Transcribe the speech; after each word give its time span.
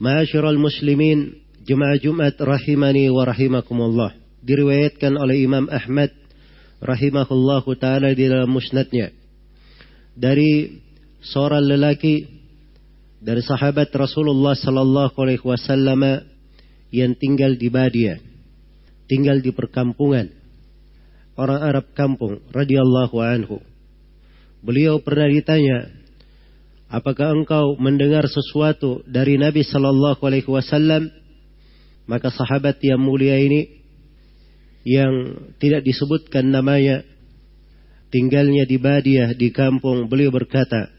Ma'asyiral 0.00 0.56
muslimin, 0.56 1.44
jemaah 1.68 2.00
Jumat 2.00 2.40
rahimani 2.40 3.12
wa 3.12 3.28
rahimakumullah. 3.28 4.16
Diriwayatkan 4.40 5.12
oleh 5.20 5.44
Imam 5.44 5.68
Ahmad 5.68 6.08
rahimahullahu 6.80 7.76
taala 7.76 8.08
di 8.16 8.24
dalam 8.24 8.48
musnadnya 8.48 9.12
dari 10.16 10.80
seorang 11.20 11.68
lelaki 11.68 12.24
dari 13.20 13.44
sahabat 13.44 13.92
Rasulullah 13.92 14.56
sallallahu 14.56 15.12
alaihi 15.20 15.44
wasallam 15.44 16.24
yang 16.88 17.12
tinggal 17.20 17.52
di 17.60 17.68
Badia, 17.68 18.16
tinggal 19.04 19.44
di 19.44 19.52
perkampungan 19.52 20.32
orang 21.36 21.60
Arab 21.60 21.92
kampung 21.92 22.40
radhiyallahu 22.48 23.16
anhu. 23.20 23.60
Beliau 24.64 25.00
pernah 25.04 25.28
ditanya, 25.28 25.88
apakah 26.90 27.32
engkau 27.32 27.78
mendengar 27.78 28.26
sesuatu 28.26 29.06
dari 29.06 29.38
Nabi 29.38 29.62
Sallallahu 29.62 30.20
Alaihi 30.26 30.50
Wasallam? 30.50 31.08
Maka 32.10 32.34
sahabat 32.34 32.82
yang 32.82 32.98
mulia 32.98 33.38
ini 33.38 33.80
yang 34.82 35.38
tidak 35.60 35.86
disebutkan 35.86 36.50
namanya 36.50 37.04
tinggalnya 38.10 38.66
di 38.66 38.76
Badiah 38.80 39.30
di 39.36 39.52
kampung 39.54 40.10
beliau 40.10 40.32
berkata 40.34 40.90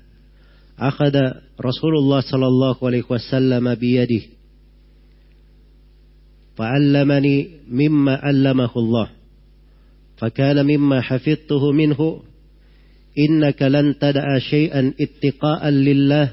akhada 0.80 1.44
Rasulullah 1.60 2.22
sallallahu 2.26 2.82
alaihi 2.88 3.06
wasallam 3.06 3.68
biyadihi 3.68 4.34
fa'allamani 6.56 7.68
mimma 7.68 8.22
'allamahu 8.22 8.78
Allah 8.88 9.08
fakana 10.18 10.62
mimma 10.62 11.02
hafidtuhu 11.02 11.74
minhu 11.74 12.24
innaka 13.16 13.68
lan 13.68 13.96
tada'a 14.00 14.40
syai'an 14.40 14.96
ittiqa'an 14.96 15.76
lillah 15.76 16.32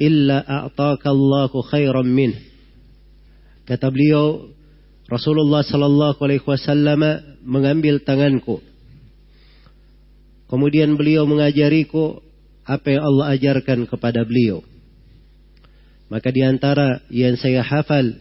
illa 0.00 0.42
a'taka 0.42 1.08
Allahu 1.10 1.64
khairan 1.70 2.08
min. 2.08 2.34
Kata 3.64 3.88
beliau, 3.88 4.52
Rasulullah 5.08 5.64
sallallahu 5.64 6.20
alaihi 6.20 6.44
wasallam 6.44 7.00
mengambil 7.44 8.00
tanganku. 8.04 8.60
Kemudian 10.48 10.96
beliau 11.00 11.24
mengajariku 11.24 12.20
apa 12.64 12.86
yang 12.92 13.02
Allah 13.04 13.36
ajarkan 13.36 13.88
kepada 13.88 14.24
beliau. 14.24 14.64
Maka 16.12 16.28
di 16.28 16.44
antara 16.44 17.00
yang 17.08 17.36
saya 17.40 17.64
hafal 17.64 18.12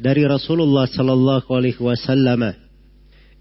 dari 0.00 0.24
Rasulullah 0.24 0.88
sallallahu 0.88 1.48
alaihi 1.52 1.80
wasallam, 1.80 2.56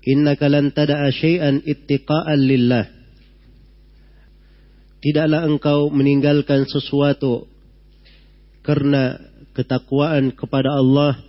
innaka 0.03 0.51
lan 0.51 0.75
tada'a 0.75 1.07
syai'an 1.15 1.63
ittiqa'an 1.63 2.39
lillah 2.43 2.98
tidaklah 4.99 5.47
engkau 5.47 5.87
meninggalkan 5.91 6.67
sesuatu 6.67 7.47
karena 8.63 9.17
ketakwaan 9.55 10.35
kepada 10.35 10.75
Allah 10.75 11.19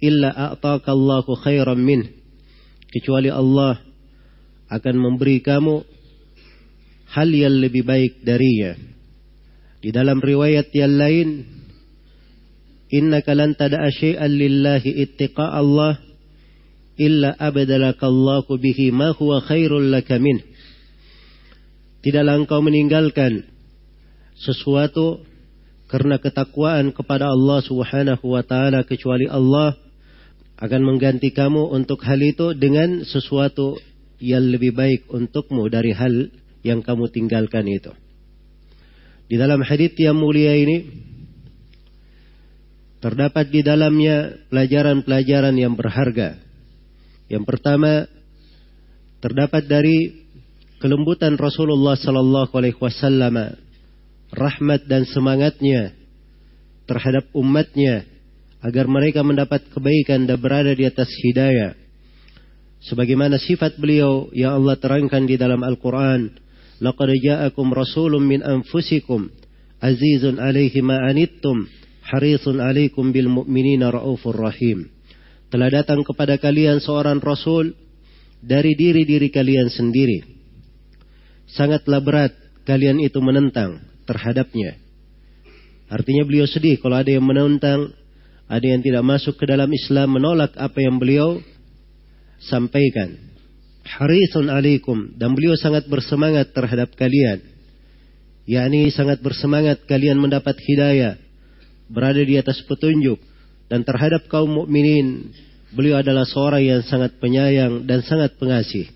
illa 0.00 0.32
a'taka 0.32 0.92
Allahu 0.92 1.36
khairan 1.40 1.80
min. 1.80 2.04
Kecuali 2.92 3.32
Allah 3.32 3.80
akan 4.70 4.94
memberi 4.96 5.42
kamu 5.42 5.82
hal 7.14 7.28
yang 7.30 7.56
lebih 7.58 7.84
baik 7.84 8.22
darinya. 8.22 8.76
Di 9.84 9.92
dalam 9.92 10.20
riwayat 10.20 10.72
yang 10.72 10.96
lain 10.96 11.28
innaka 12.88 13.36
lan 13.36 13.52
tada'a 13.52 13.90
syai'an 13.92 14.32
lillahi 14.32 15.02
ittiqa 15.04 15.52
Allah 15.52 16.00
illa 16.96 17.34
abadalaka 17.36 18.06
Allahu 18.06 18.56
bihi 18.56 18.94
ma 18.94 19.12
huwa 19.12 19.42
khairul 19.42 19.90
laka 19.90 20.16
min 20.22 20.40
Tidaklah 22.04 22.36
engkau 22.36 22.60
meninggalkan 22.60 23.48
sesuatu 24.36 25.24
karena 25.88 26.20
ketakwaan 26.20 26.92
kepada 26.92 27.32
Allah 27.32 27.64
Subhanahu 27.64 28.36
wa 28.36 28.44
taala 28.44 28.84
kecuali 28.84 29.24
Allah 29.24 29.72
akan 30.60 30.80
mengganti 30.84 31.32
kamu 31.32 31.72
untuk 31.72 32.04
hal 32.04 32.20
itu 32.20 32.52
dengan 32.52 33.08
sesuatu 33.08 33.80
yang 34.20 34.44
lebih 34.44 34.76
baik 34.76 35.08
untukmu 35.08 35.64
dari 35.72 35.96
hal 35.96 36.28
yang 36.60 36.84
kamu 36.84 37.08
tinggalkan 37.08 37.64
itu. 37.68 37.92
Di 39.24 39.40
dalam 39.40 39.64
hadis 39.64 39.96
yang 39.96 40.20
mulia 40.20 40.52
ini 40.56 40.84
terdapat 43.00 43.52
di 43.52 43.60
dalamnya 43.60 44.48
pelajaran-pelajaran 44.48 45.56
yang 45.56 45.76
berharga. 45.76 46.40
Yang 47.28 47.44
pertama 47.44 48.08
terdapat 49.20 49.64
dari 49.68 50.23
kelembutan 50.84 51.40
Rasulullah 51.40 51.96
sallallahu 51.96 52.52
alaihi 52.52 52.76
wasallam, 52.76 53.56
rahmat 54.28 54.84
dan 54.84 55.08
semangatnya 55.08 55.96
terhadap 56.84 57.32
umatnya 57.32 58.04
agar 58.60 58.84
mereka 58.84 59.24
mendapat 59.24 59.64
kebaikan 59.72 60.28
dan 60.28 60.36
berada 60.36 60.76
di 60.76 60.84
atas 60.84 61.08
hidayah. 61.24 61.72
Sebagaimana 62.84 63.40
sifat 63.40 63.80
beliau 63.80 64.28
yang 64.36 64.60
Allah 64.60 64.76
terangkan 64.76 65.24
di 65.24 65.40
dalam 65.40 65.64
Al-Quran. 65.64 66.44
Laqad 66.84 67.16
ja'akum 67.16 67.72
rasulun 67.72 68.20
min 68.20 68.44
anfusikum 68.44 69.32
azizun 69.80 70.36
alaihi 70.36 70.84
ma 70.84 71.00
anittum 71.08 71.64
harisun 72.04 72.60
alaikum 72.60 73.08
bil 73.08 73.32
mu'minina 73.32 73.88
raufur 73.88 74.36
rahim. 74.36 74.92
Telah 75.48 75.80
datang 75.80 76.04
kepada 76.04 76.36
kalian 76.36 76.84
seorang 76.84 77.24
rasul 77.24 77.72
dari 78.44 78.76
diri-diri 78.76 79.32
kalian 79.32 79.72
sendiri 79.72 80.34
sangatlah 81.50 82.00
berat 82.00 82.32
kalian 82.64 83.00
itu 83.00 83.20
menentang 83.20 83.80
terhadapnya. 84.08 84.80
Artinya 85.88 86.24
beliau 86.24 86.48
sedih 86.48 86.80
kalau 86.80 86.96
ada 86.96 87.12
yang 87.12 87.24
menentang, 87.24 87.92
ada 88.48 88.66
yang 88.66 88.80
tidak 88.80 89.04
masuk 89.04 89.36
ke 89.36 89.44
dalam 89.44 89.68
Islam 89.68 90.16
menolak 90.16 90.56
apa 90.56 90.78
yang 90.80 90.96
beliau 90.96 91.40
sampaikan. 92.40 93.16
Harisun 93.84 94.48
alaikum 94.48 95.12
dan 95.20 95.36
beliau 95.36 95.56
sangat 95.60 95.84
bersemangat 95.88 96.56
terhadap 96.56 96.92
kalian. 96.96 97.52
yakni 98.44 98.92
sangat 98.92 99.24
bersemangat 99.24 99.88
kalian 99.88 100.20
mendapat 100.20 100.56
hidayah, 100.60 101.16
berada 101.88 102.20
di 102.20 102.36
atas 102.36 102.60
petunjuk 102.64 103.16
dan 103.72 103.80
terhadap 103.84 104.28
kaum 104.28 104.52
mukminin 104.52 105.32
beliau 105.72 106.00
adalah 106.00 106.28
seorang 106.28 106.60
yang 106.64 106.82
sangat 106.84 107.16
penyayang 107.20 107.88
dan 107.88 108.04
sangat 108.04 108.36
pengasih. 108.36 108.88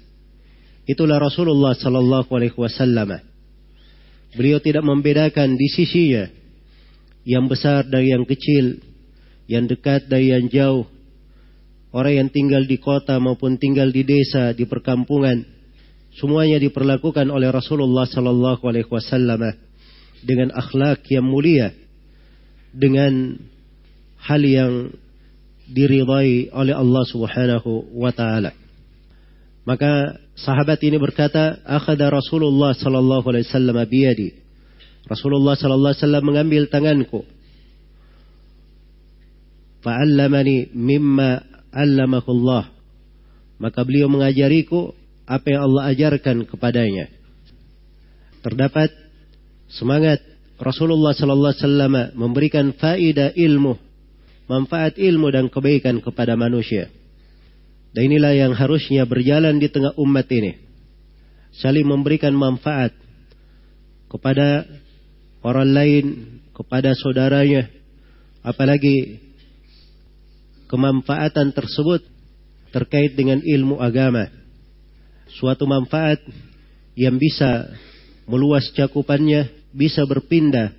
Itulah 0.88 1.20
Rasulullah 1.20 1.76
sallallahu 1.76 2.32
alaihi 2.32 2.56
wasallam. 2.56 3.20
Beliau 4.32 4.56
tidak 4.56 4.80
membedakan 4.88 5.60
di 5.60 5.68
sisinya 5.68 6.32
yang 7.28 7.44
besar 7.44 7.84
dari 7.84 8.08
yang 8.08 8.24
kecil, 8.24 8.80
yang 9.44 9.68
dekat 9.68 10.08
dari 10.08 10.32
yang 10.32 10.48
jauh, 10.48 10.88
orang 11.92 12.24
yang 12.24 12.28
tinggal 12.32 12.64
di 12.64 12.80
kota 12.80 13.20
maupun 13.20 13.60
tinggal 13.60 13.92
di 13.92 14.00
desa, 14.00 14.56
di 14.56 14.64
perkampungan, 14.64 15.44
semuanya 16.16 16.56
diperlakukan 16.56 17.28
oleh 17.28 17.52
Rasulullah 17.52 18.08
sallallahu 18.08 18.64
alaihi 18.64 18.88
wasallam 18.88 19.44
dengan 20.24 20.56
akhlak 20.56 21.04
yang 21.12 21.28
mulia, 21.28 21.76
dengan 22.72 23.36
hal 24.24 24.40
yang 24.40 24.72
diridai 25.68 26.48
oleh 26.48 26.72
Allah 26.72 27.04
Subhanahu 27.04 27.92
wa 27.92 28.08
taala. 28.08 28.56
Maka 29.68 30.16
sahabat 30.38 30.78
ini 30.86 30.98
berkata, 30.98 31.58
"Akhadha 31.66 32.10
Rasulullah 32.14 32.74
sallallahu 32.74 33.26
alaihi 33.26 33.46
wasallam 33.48 33.78
biyadi." 33.90 34.28
Rasulullah 35.08 35.56
sallallahu 35.56 35.92
alaihi 35.94 36.04
wasallam 36.04 36.24
mengambil 36.24 36.62
tanganku. 36.68 37.20
Fa'allamani 39.82 40.74
mimma 40.74 41.42
'allamahu 41.72 42.28
Allah. 42.42 42.64
Maka 43.58 43.82
beliau 43.82 44.06
mengajariku 44.06 44.94
apa 45.26 45.46
yang 45.48 45.62
Allah 45.66 45.90
ajarkan 45.90 46.46
kepadanya. 46.46 47.10
Terdapat 48.44 48.94
semangat 49.66 50.22
Rasulullah 50.58 51.14
sallallahu 51.14 51.54
alaihi 51.54 51.64
wasallam 51.66 51.94
memberikan 52.18 52.66
faedah 52.74 53.34
ilmu, 53.34 53.74
manfaat 54.46 54.98
ilmu 54.98 55.26
dan 55.30 55.46
kebaikan 55.50 55.98
kepada 56.02 56.34
manusia. 56.34 56.90
Dan 57.98 58.14
inilah 58.14 58.30
yang 58.30 58.54
harusnya 58.54 59.02
berjalan 59.10 59.58
di 59.58 59.66
tengah 59.66 59.90
umat 59.98 60.30
ini. 60.30 60.54
Saling 61.58 61.82
memberikan 61.82 62.30
manfaat 62.30 62.94
kepada 64.06 64.70
orang 65.42 65.66
lain, 65.66 66.04
kepada 66.54 66.94
saudaranya. 66.94 67.66
Apalagi 68.46 69.18
kemanfaatan 70.70 71.50
tersebut 71.50 72.06
terkait 72.70 73.18
dengan 73.18 73.42
ilmu 73.42 73.82
agama. 73.82 74.30
Suatu 75.34 75.66
manfaat 75.66 76.22
yang 76.94 77.18
bisa 77.18 77.66
meluas 78.30 78.70
cakupannya, 78.78 79.74
bisa 79.74 80.06
berpindah 80.06 80.70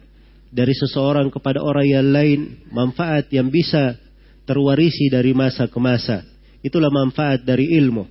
dari 0.55 0.71
seseorang 0.71 1.27
kepada 1.35 1.59
orang 1.59 1.83
yang 1.83 2.07
lain, 2.15 2.39
manfaat 2.71 3.27
yang 3.35 3.51
bisa 3.51 3.99
terwarisi 4.47 5.11
dari 5.11 5.35
masa 5.35 5.67
ke 5.67 5.79
masa. 5.83 6.38
Itulah 6.59 6.91
manfaat 6.91 7.47
dari 7.47 7.71
ilmu. 7.79 8.03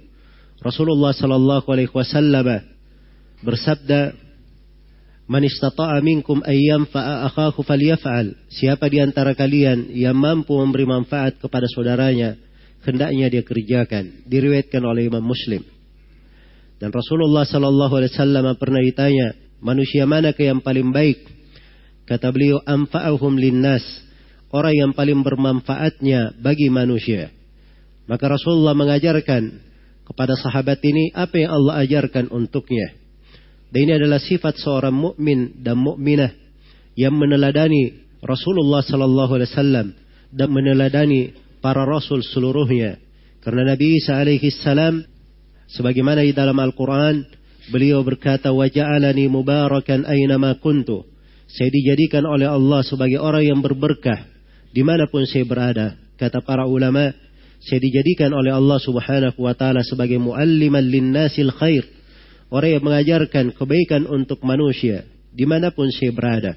Rasulullah 0.59 1.15
sallallahu 1.15 1.69
alaihi 1.71 1.93
wasallam 1.93 2.65
bersabda, 3.45 4.17
"Man 5.31 5.47
istata'a 5.47 6.01
minkum 6.03 6.43
ayyam 6.43 6.89
fa'a 6.89 7.31
falyaf'al." 7.53 8.35
Siapa 8.51 8.89
di 8.91 8.99
antara 8.99 9.37
kalian 9.39 9.93
yang 9.95 10.19
mampu 10.19 10.57
memberi 10.57 10.89
manfaat 10.89 11.39
kepada 11.39 11.71
saudaranya, 11.71 12.35
hendaknya 12.83 13.31
dia 13.31 13.43
kerjakan. 13.47 14.27
Diriwayatkan 14.27 14.83
oleh 14.83 15.07
Imam 15.07 15.23
Muslim. 15.23 15.63
Dan 16.83 16.91
Rasulullah 16.91 17.47
sallallahu 17.47 17.95
alaihi 18.01 18.13
wasallam 18.17 18.47
pernah 18.59 18.83
ditanya, 18.83 19.37
"Manusia 19.63 20.09
manakah 20.09 20.43
yang 20.43 20.65
paling 20.65 20.91
baik?" 20.91 21.23
Kata 22.09 22.33
beliau, 22.33 22.59
"Anfa'uhum 22.65 23.37
linnas." 23.37 23.85
Orang 24.49 24.73
yang 24.73 24.93
paling 24.97 25.21
bermanfaatnya 25.21 26.41
bagi 26.41 26.73
manusia. 26.73 27.38
Maka 28.09 28.25
Rasulullah 28.25 28.73
mengajarkan 28.73 29.43
kepada 30.09 30.33
sahabat 30.41 30.81
ini 30.81 31.13
apa 31.13 31.37
yang 31.37 31.53
Allah 31.53 31.85
ajarkan 31.85 32.33
untuknya. 32.33 32.97
Dan 33.69 33.85
ini 33.85 33.93
adalah 34.01 34.17
sifat 34.17 34.57
seorang 34.57 34.97
mukmin 34.97 35.61
dan 35.61 35.77
mukminah 35.77 36.33
yang 36.97 37.13
meneladani 37.13 38.09
Rasulullah 38.25 38.81
sallallahu 38.81 39.37
alaihi 39.37 39.51
wasallam 39.53 39.87
dan 40.33 40.49
meneladani 40.49 41.37
para 41.61 41.85
rasul 41.85 42.25
seluruhnya. 42.25 42.97
Karena 43.45 43.77
Nabi 43.77 44.01
Isa 44.01 44.17
alaihi 44.17 44.49
salam 44.49 45.05
sebagaimana 45.69 46.25
di 46.25 46.33
dalam 46.33 46.57
Al-Qur'an 46.57 47.29
beliau 47.69 48.01
berkata 48.01 48.51
wa 48.57 48.65
ja'alani 48.65 49.29
mubarakan 49.29 50.09
aina 50.09 50.41
ma 50.41 50.57
kuntu. 50.57 51.05
Saya 51.49 51.69
dijadikan 51.69 52.25
oleh 52.25 52.49
Allah 52.49 52.81
sebagai 52.85 53.21
orang 53.21 53.45
yang 53.45 53.61
berberkah 53.61 54.25
di 54.73 54.81
mana 54.81 55.09
pun 55.09 55.29
saya 55.29 55.45
berada. 55.45 55.97
Kata 56.19 56.43
para 56.43 56.67
ulama, 56.67 57.15
saya 57.59 57.83
dijadikan 57.83 58.31
oleh 58.31 58.55
Allah 58.55 58.79
Subhanahu 58.79 59.39
wa 59.43 59.55
taala 59.55 59.83
sebagai 59.83 60.17
mualliman 60.23 60.83
linnasil 60.85 61.51
khair. 61.55 61.85
Orang 62.49 62.73
yang 62.73 62.85
mengajarkan 62.85 63.53
kebaikan 63.53 64.09
untuk 64.09 64.41
manusia 64.41 65.05
di 65.35 65.45
mana 65.45 65.69
pun 65.69 65.93
saya 65.93 66.11
berada. 66.15 66.57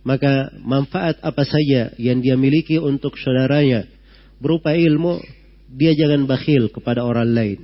Maka 0.00 0.48
manfaat 0.64 1.20
apa 1.20 1.44
saja 1.44 1.92
yang 2.00 2.24
dia 2.24 2.32
miliki 2.40 2.80
untuk 2.80 3.20
saudaranya 3.20 3.84
berupa 4.40 4.72
ilmu, 4.72 5.20
dia 5.68 5.92
jangan 5.92 6.24
bakhil 6.24 6.72
kepada 6.72 7.04
orang 7.04 7.28
lain. 7.28 7.60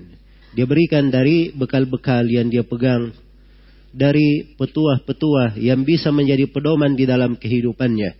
Dia 0.53 0.69
berikan 0.69 1.09
dari 1.09 1.49
bekal-bekal 1.57 2.29
yang 2.29 2.53
dia 2.53 2.61
pegang, 2.61 3.17
dari 3.97 4.53
petuah-petuah 4.61 5.57
yang 5.57 5.81
bisa 5.89 6.13
menjadi 6.13 6.45
pedoman 6.53 6.93
di 6.93 7.09
dalam 7.09 7.41
kehidupannya. 7.41 8.13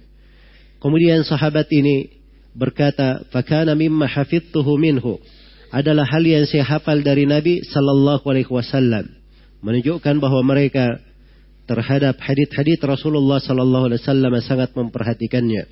Kemudian 0.81 1.25
sahabat 1.29 1.69
ini 1.73 2.16
berkata, 2.57 3.29
"Fakana 3.29 3.77
mimma 3.77 4.09
hafidtuhu 4.09 4.81
minhu." 4.81 5.21
Adalah 5.69 6.09
hal 6.09 6.25
yang 6.25 6.49
saya 6.49 6.65
hafal 6.65 7.05
dari 7.05 7.29
Nabi 7.29 7.61
sallallahu 7.61 8.25
alaihi 8.33 8.49
wasallam. 8.49 9.13
Menunjukkan 9.61 10.17
bahwa 10.23 10.41
mereka 10.47 11.03
terhadap 11.69 12.17
hadith-hadith 12.23 12.81
Rasulullah 12.87 13.43
sallallahu 13.43 13.93
alaihi 13.93 14.01
wasallam 14.01 14.33
sangat 14.41 14.73
memperhatikannya. 14.73 15.69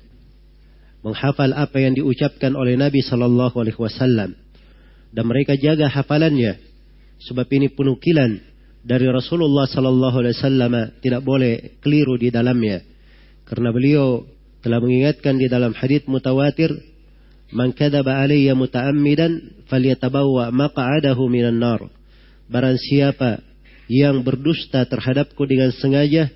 Menghafal 1.01 1.55
apa 1.55 1.77
yang 1.79 1.95
diucapkan 1.95 2.53
oleh 2.53 2.75
Nabi 2.75 3.01
sallallahu 3.01 3.55
alaihi 3.55 3.79
wasallam 3.79 4.45
dan 5.15 5.23
mereka 5.23 5.55
jaga 5.55 5.87
hafalannya 5.87 6.59
sebab 7.23 7.47
ini 7.55 7.71
penukilan 7.71 8.35
dari 8.83 9.07
Rasulullah 9.07 9.63
sallallahu 9.63 10.17
alaihi 10.19 10.35
wasallam 10.35 10.73
tidak 10.99 11.23
boleh 11.23 11.79
keliru 11.79 12.19
di 12.19 12.29
dalamnya 12.29 12.83
karena 13.47 13.71
beliau 13.71 14.27
telah 14.65 14.81
mengingatkan 14.81 15.37
di 15.37 15.45
dalam 15.45 15.77
hadis 15.77 16.01
mutawatir 16.09 16.73
man 17.53 17.69
kadzaba 17.69 18.17
alayya 18.25 18.57
muta'ammidan 18.57 19.61
falyatabawwa 19.69 20.49
maq'adahu 20.49 21.29
minan 21.29 21.61
nar. 21.61 21.85
Barang 22.49 22.73
siapa 22.81 23.45
yang 23.85 24.25
berdusta 24.25 24.89
terhadapku 24.89 25.45
dengan 25.45 25.69
sengaja 25.69 26.33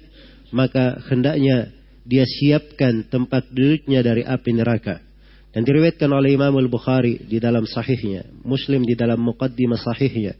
maka 0.54 1.02
hendaknya 1.10 1.74
dia 2.06 2.30
siapkan 2.30 3.10
tempat 3.10 3.50
duduknya 3.50 4.06
dari 4.06 4.22
api 4.22 4.54
neraka. 4.54 5.02
Dan 5.50 5.66
diriwayatkan 5.66 6.14
oleh 6.14 6.38
Imam 6.38 6.54
Al-Bukhari 6.54 7.26
di 7.26 7.42
dalam 7.42 7.66
sahihnya 7.66 8.30
Muslim 8.46 8.86
di 8.86 8.94
dalam 8.94 9.18
muqaddimah 9.26 9.82
sahihnya. 9.82 10.38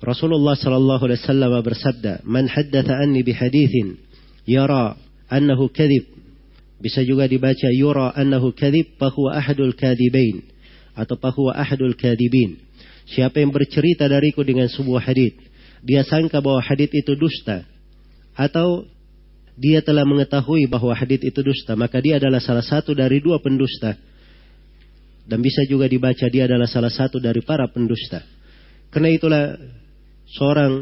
Rasulullah 0.00 0.56
sallallahu 0.56 1.04
alaihi 1.04 1.20
wasallam 1.20 1.52
bersabda 1.60 2.24
man 2.24 2.48
haddatha 2.48 2.96
anni 3.04 3.20
bihadithin 3.20 4.00
yara 4.48 4.96
annahu 5.28 5.68
kadhib 5.68 6.15
bisa 6.76 7.00
juga 7.04 7.24
dibaca 7.24 7.68
yura 7.72 8.12
annahu 8.12 8.52
kadhib 8.52 8.96
fahuwa 9.00 9.36
ahadul 9.40 9.72
kadibain 9.72 10.44
atau 10.96 11.16
fahuwa 11.20 11.56
ahadul 11.56 11.96
kadibin. 11.96 12.60
Siapa 13.06 13.38
yang 13.38 13.54
bercerita 13.54 14.10
dariku 14.10 14.42
dengan 14.42 14.66
sebuah 14.66 15.04
hadis, 15.04 15.36
dia 15.84 16.02
sangka 16.02 16.42
bahwa 16.42 16.58
hadis 16.58 16.90
itu 16.90 17.14
dusta 17.14 17.62
atau 18.34 18.88
dia 19.56 19.80
telah 19.80 20.04
mengetahui 20.04 20.68
bahwa 20.68 20.92
hadis 20.92 21.22
itu 21.24 21.40
dusta, 21.40 21.72
maka 21.78 21.96
dia 22.02 22.20
adalah 22.20 22.42
salah 22.42 22.64
satu 22.64 22.92
dari 22.92 23.22
dua 23.24 23.40
pendusta. 23.40 23.96
Dan 25.26 25.42
bisa 25.42 25.64
juga 25.66 25.90
dibaca 25.90 26.26
dia 26.28 26.46
adalah 26.46 26.68
salah 26.70 26.92
satu 26.92 27.18
dari 27.18 27.42
para 27.42 27.66
pendusta. 27.66 28.22
Karena 28.92 29.10
itulah 29.10 29.58
seorang 30.30 30.72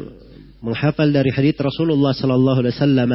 menghafal 0.61 1.09
dari 1.09 1.31
hadis 1.33 1.55
Rasulullah 1.57 2.13
sallallahu 2.13 2.59
alaihi 2.61 2.75
wasallam 2.77 3.11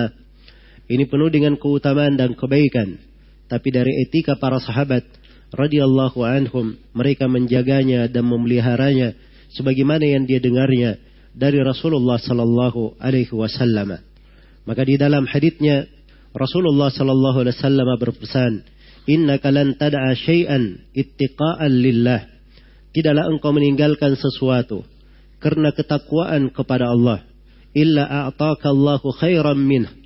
ini 0.90 1.06
penuh 1.06 1.30
dengan 1.30 1.54
keutamaan 1.54 2.18
dan 2.18 2.34
kebaikan. 2.34 2.98
Tapi 3.46 3.68
dari 3.70 4.02
etika 4.02 4.34
para 4.34 4.58
sahabat 4.58 5.06
radhiyallahu 5.54 6.18
anhum, 6.26 6.74
mereka 6.90 7.30
menjaganya 7.30 8.10
dan 8.10 8.26
memeliharanya 8.26 9.14
sebagaimana 9.54 10.02
yang 10.02 10.26
dia 10.26 10.42
dengarnya 10.42 10.98
dari 11.30 11.62
Rasulullah 11.62 12.18
sallallahu 12.18 12.98
alaihi 12.98 13.30
wasallam. 13.30 14.02
Maka 14.66 14.82
di 14.82 14.98
dalam 14.98 15.30
hadisnya 15.30 15.86
Rasulullah 16.34 16.90
sallallahu 16.90 17.46
alaihi 17.46 17.54
wasallam 17.54 17.88
berpesan, 17.94 18.52
"Innaka 19.06 19.54
lan 19.54 19.78
tad'a 19.78 20.10
syai'an 20.18 20.90
ittiqa'an 20.90 21.70
lillah." 21.70 22.26
Tidaklah 22.90 23.30
engkau 23.30 23.54
meninggalkan 23.54 24.18
sesuatu 24.18 24.82
karena 25.38 25.70
ketakwaan 25.70 26.50
kepada 26.50 26.90
Allah, 26.90 27.22
illa 27.78 28.26
a'taka 28.26 28.74
Allahu 28.74 29.14
khairan 29.14 29.54
minhu 29.62 29.99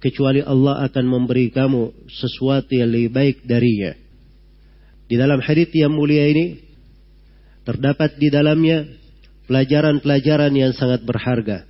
kecuali 0.00 0.44
Allah 0.44 0.84
akan 0.86 1.04
memberi 1.04 1.48
kamu 1.48 2.08
sesuatu 2.10 2.72
yang 2.72 2.92
lebih 2.92 3.10
baik 3.12 3.36
darinya. 3.48 3.96
Di 5.06 5.14
dalam 5.14 5.38
hadis 5.38 5.70
yang 5.72 5.94
mulia 5.94 6.26
ini 6.26 6.60
terdapat 7.62 8.18
di 8.18 8.28
dalamnya 8.30 8.86
pelajaran-pelajaran 9.46 10.52
yang 10.54 10.74
sangat 10.74 11.06
berharga 11.06 11.66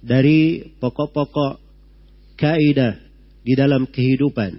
dari 0.00 0.72
pokok-pokok 0.80 1.60
kaidah 2.40 2.96
di 3.44 3.52
dalam 3.52 3.84
kehidupan. 3.84 4.56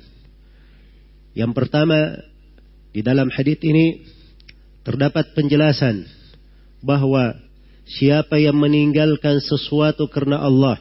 Yang 1.33 1.51
pertama, 1.57 2.21
di 2.93 3.01
dalam 3.01 3.29
hadis 3.33 3.57
ini 3.65 4.05
terdapat 4.85 5.33
penjelasan 5.33 6.05
bahwa 6.81 7.37
siapa 7.85 8.37
yang 8.37 8.57
meninggalkan 8.57 9.41
sesuatu 9.41 10.09
karena 10.09 10.41
Allah, 10.41 10.77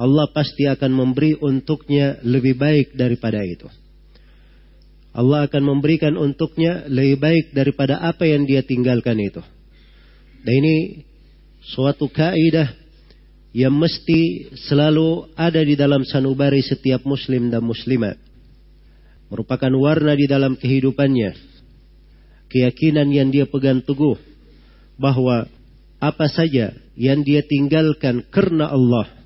Allah 0.00 0.32
pasti 0.32 0.64
akan 0.64 0.96
memberi 0.96 1.36
untuknya 1.36 2.16
lebih 2.24 2.56
baik 2.56 2.96
daripada 2.96 3.44
itu. 3.44 3.68
Allah 5.12 5.44
akan 5.44 5.76
memberikan 5.76 6.16
untuknya 6.16 6.88
lebih 6.88 7.20
baik 7.20 7.44
daripada 7.52 8.00
apa 8.00 8.24
yang 8.24 8.48
dia 8.48 8.64
tinggalkan 8.64 9.20
itu. 9.20 9.44
Dan 10.40 10.54
ini 10.64 11.04
suatu 11.60 12.08
kaidah 12.08 12.72
yang 13.52 13.76
mesti 13.76 14.54
selalu 14.70 15.36
ada 15.36 15.60
di 15.60 15.76
dalam 15.76 16.06
sanubari 16.08 16.64
setiap 16.64 17.04
muslim 17.04 17.52
dan 17.52 17.60
muslimat. 17.60 18.16
Merupakan 19.28 19.72
warna 19.76 20.16
di 20.16 20.24
dalam 20.24 20.56
kehidupannya. 20.56 21.52
Keyakinan 22.48 23.12
yang 23.12 23.28
dia 23.28 23.44
pegang 23.44 23.84
teguh 23.84 24.16
bahwa 24.96 25.44
apa 26.00 26.26
saja 26.32 26.72
yang 26.96 27.20
dia 27.20 27.44
tinggalkan 27.44 28.24
karena 28.32 28.72
Allah, 28.72 29.19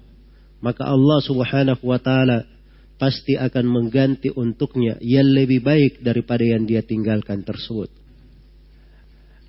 maka 0.65 0.89
Allah 0.89 1.21
Subhanahu 1.21 1.85
wa 1.85 2.01
taala 2.01 2.49
pasti 2.97 3.37
akan 3.37 3.69
mengganti 3.69 4.33
untuknya 4.33 4.97
yang 5.05 5.29
lebih 5.29 5.61
baik 5.61 6.01
daripada 6.01 6.41
yang 6.41 6.65
dia 6.65 6.81
tinggalkan 6.81 7.45
tersebut. 7.45 7.93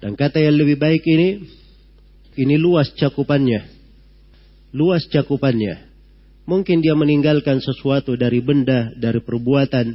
Dan 0.03 0.19
kata 0.19 0.43
yang 0.43 0.60
lebih 0.60 0.75
baik 0.75 1.07
ini 1.07 1.48
ini 2.36 2.60
luas 2.60 2.91
cakupannya 3.00 3.75
luas 4.75 5.07
cakupannya. 5.07 5.88
Mungkin 6.45 6.84
dia 6.84 6.93
meninggalkan 6.93 7.63
sesuatu 7.63 8.19
dari 8.19 8.43
benda, 8.43 8.91
dari 8.93 9.24
perbuatan. 9.24 9.88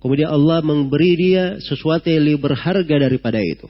Kemudian 0.00 0.32
Allah 0.32 0.64
memberi 0.64 1.12
dia 1.14 1.44
sesuatu 1.60 2.08
yang 2.08 2.24
lebih 2.24 2.50
berharga 2.50 2.96
daripada 2.98 3.38
itu. 3.38 3.68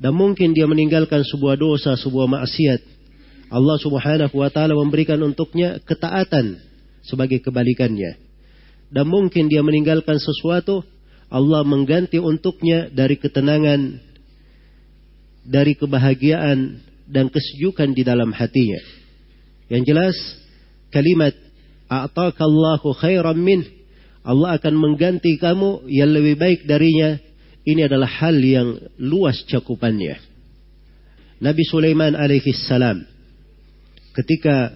Dan 0.00 0.16
mungkin 0.18 0.50
dia 0.56 0.66
meninggalkan 0.66 1.22
sebuah 1.22 1.54
dosa, 1.54 1.94
sebuah 1.94 2.26
maksiat. 2.26 2.80
Allah 3.54 3.78
subhanahu 3.78 4.34
wa 4.34 4.50
ta'ala 4.50 4.74
memberikan 4.74 5.22
untuknya 5.22 5.78
ketaatan 5.86 6.58
sebagai 7.06 7.38
kebalikannya. 7.38 8.18
Dan 8.90 9.06
mungkin 9.06 9.46
dia 9.46 9.62
meninggalkan 9.62 10.18
sesuatu, 10.18 10.82
Allah 11.30 11.62
mengganti 11.62 12.18
untuknya 12.18 12.90
dari 12.90 13.14
ketenangan, 13.14 14.02
dari 15.46 15.78
kebahagiaan, 15.78 16.82
dan 17.06 17.30
kesejukan 17.30 17.94
di 17.94 18.02
dalam 18.02 18.34
hatinya. 18.34 18.82
Yang 19.70 19.82
jelas 19.86 20.16
kalimat 20.90 21.38
a'takallahu 21.86 22.90
khairan 22.98 23.38
min 23.38 23.62
Allah 24.24 24.56
akan 24.58 24.74
mengganti 24.74 25.36
kamu 25.36 25.86
yang 25.86 26.10
lebih 26.10 26.34
baik 26.40 26.60
darinya. 26.66 27.20
Ini 27.64 27.86
adalah 27.86 28.08
hal 28.08 28.36
yang 28.40 28.76
luas 29.00 29.46
cakupannya. 29.46 30.20
Nabi 31.44 31.62
Sulaiman 31.64 32.16
alaihi 32.16 32.52
salam 32.56 33.13
ketika 34.14 34.72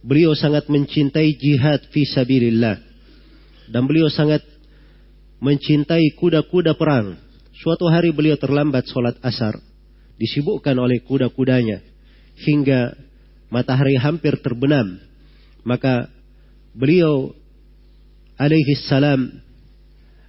beliau 0.00 0.32
sangat 0.38 0.70
mencintai 0.70 1.34
jihad 1.36 1.82
fi 1.90 2.06
sabilillah 2.06 2.78
dan 3.68 3.82
beliau 3.84 4.08
sangat 4.08 4.40
mencintai 5.38 6.14
kuda-kuda 6.18 6.74
perang. 6.74 7.18
Suatu 7.58 7.90
hari 7.90 8.14
beliau 8.14 8.38
terlambat 8.38 8.86
sholat 8.86 9.18
asar 9.18 9.58
disibukkan 10.18 10.78
oleh 10.78 11.02
kuda-kudanya 11.02 11.82
hingga 12.38 12.94
matahari 13.50 13.98
hampir 13.98 14.38
terbenam. 14.38 14.98
Maka 15.66 16.06
beliau 16.70 17.34
alaihi 18.38 18.78
salam 18.86 19.42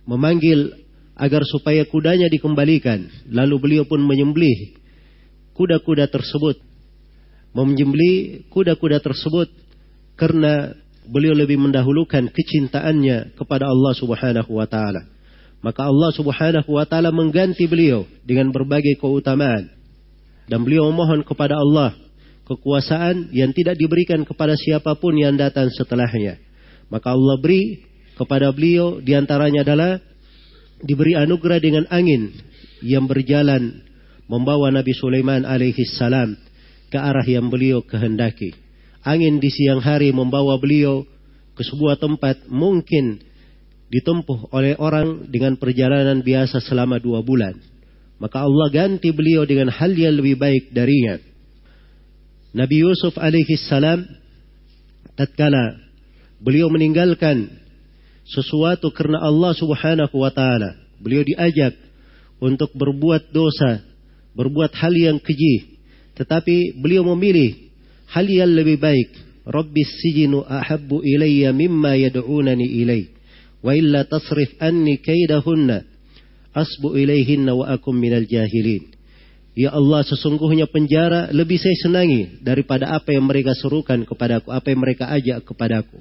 memanggil 0.09 0.73
agar 1.13 1.45
supaya 1.45 1.85
kudanya 1.85 2.25
dikembalikan. 2.31 3.05
Lalu 3.29 3.55
beliau 3.61 3.83
pun 3.85 4.01
menyembelih 4.01 4.73
kuda-kuda 5.53 6.09
tersebut. 6.09 6.68
Menyembelih 7.53 8.45
kuda-kuda 8.53 9.01
tersebut 9.01 9.49
karena 10.13 10.77
beliau 11.09 11.33
lebih 11.33 11.57
mendahulukan 11.57 12.29
kecintaannya 12.29 13.33
kepada 13.33 13.65
Allah 13.65 13.93
Subhanahu 13.97 14.51
wa 14.53 14.69
taala. 14.69 15.09
Maka 15.59 15.89
Allah 15.89 16.11
Subhanahu 16.13 16.69
wa 16.69 16.85
taala 16.85 17.09
mengganti 17.09 17.65
beliau 17.65 18.05
dengan 18.23 18.53
berbagai 18.53 18.95
keutamaan 19.01 19.67
dan 20.45 20.59
beliau 20.61 20.87
memohon 20.93 21.25
kepada 21.25 21.57
Allah 21.57 21.97
kekuasaan 22.49 23.29
yang 23.29 23.53
tidak 23.53 23.77
diberikan 23.77 24.25
kepada 24.25 24.57
siapa 24.57 24.97
pun 24.97 25.13
yang 25.17 25.37
datang 25.37 25.69
setelahnya. 25.69 26.41
Maka 26.89 27.13
Allah 27.13 27.37
beri 27.37 27.85
kepada 28.17 28.49
beliau 28.49 28.97
di 28.97 29.13
antaranya 29.13 29.61
adalah 29.61 30.01
diberi 30.81 31.13
anugerah 31.13 31.59
dengan 31.61 31.85
angin 31.93 32.33
yang 32.81 33.05
berjalan 33.05 33.85
membawa 34.25 34.73
Nabi 34.73 34.95
Sulaiman 34.97 35.45
alaihi 35.45 35.85
salam 35.85 36.33
ke 36.89 36.97
arah 36.97 37.23
yang 37.23 37.47
beliau 37.47 37.85
kehendaki. 37.85 38.57
Angin 39.05 39.39
di 39.39 39.47
siang 39.47 39.79
hari 39.79 40.11
membawa 40.11 40.59
beliau 40.59 41.07
ke 41.55 41.61
sebuah 41.63 42.01
tempat 42.01 42.49
mungkin 42.51 43.23
ditempuh 43.89 44.53
oleh 44.53 44.77
orang 44.77 45.29
dengan 45.31 45.57
perjalanan 45.57 46.21
biasa 46.21 46.61
selama 46.61 47.01
dua 47.01 47.25
bulan. 47.25 47.57
Maka 48.19 48.43
Allah 48.43 48.67
ganti 48.69 49.15
beliau 49.15 49.47
dengan 49.47 49.71
hal 49.71 49.95
yang 49.95 50.19
lebih 50.19 50.35
baik 50.35 50.75
darinya. 50.75 51.17
Nabi 52.51 52.81
Yusuf 52.81 53.15
alaihi 53.15 53.55
salam 53.55 54.03
tatkala 55.13 55.77
beliau 56.41 56.67
meninggalkan 56.67 57.47
sesuatu 58.25 58.89
karena 58.93 59.21
Allah 59.21 59.53
Subhanahu 59.57 60.15
wa 60.17 60.31
taala, 60.33 60.77
beliau 61.01 61.25
diajak 61.25 61.73
untuk 62.39 62.71
berbuat 62.73 63.29
dosa, 63.33 63.83
berbuat 64.37 64.71
hal 64.77 64.93
yang 64.95 65.17
keji, 65.17 65.68
tetapi 66.19 66.75
beliau 66.75 67.07
memilih 67.15 67.71
hal 68.11 68.27
yang 68.27 68.51
lebih 68.51 68.75
baik. 68.75 69.09
Rabbi 69.47 69.81
sijinu 69.87 70.43
ahabbu 70.43 71.01
ilayya 71.01 71.55
mimma 71.55 71.95
yad'unani 71.95 72.67
ilai. 72.83 73.07
Wa 73.63 73.71
illa 73.71 74.03
tasrif 74.03 74.59
anni 74.59 74.99
kaidahunna 74.99 75.87
asbu 76.53 76.99
ilaihinna 76.99 77.55
wa 77.55 77.71
akum 77.71 77.95
minal 77.95 78.27
jahilin. 78.27 78.91
Ya 79.57 79.73
Allah 79.75 80.05
sesungguhnya 80.05 80.69
penjara 80.69 81.31
lebih 81.31 81.59
saya 81.59 81.75
senangi 81.81 82.39
daripada 82.43 82.95
apa 82.95 83.15
yang 83.15 83.27
mereka 83.27 83.55
serukan 83.57 84.03
kepadaku, 84.05 84.51
apa 84.53 84.67
yang 84.71 84.79
mereka 84.79 85.09
ajak 85.09 85.43
kepadaku. 85.47 85.99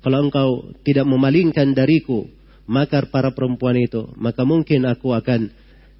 Kalau 0.00 0.18
engkau 0.24 0.48
tidak 0.80 1.04
memalingkan 1.04 1.76
dariku 1.76 2.24
makar 2.64 3.12
para 3.12 3.34
perempuan 3.36 3.76
itu, 3.76 4.10
maka 4.16 4.42
mungkin 4.48 4.88
aku 4.88 5.12
akan 5.12 5.52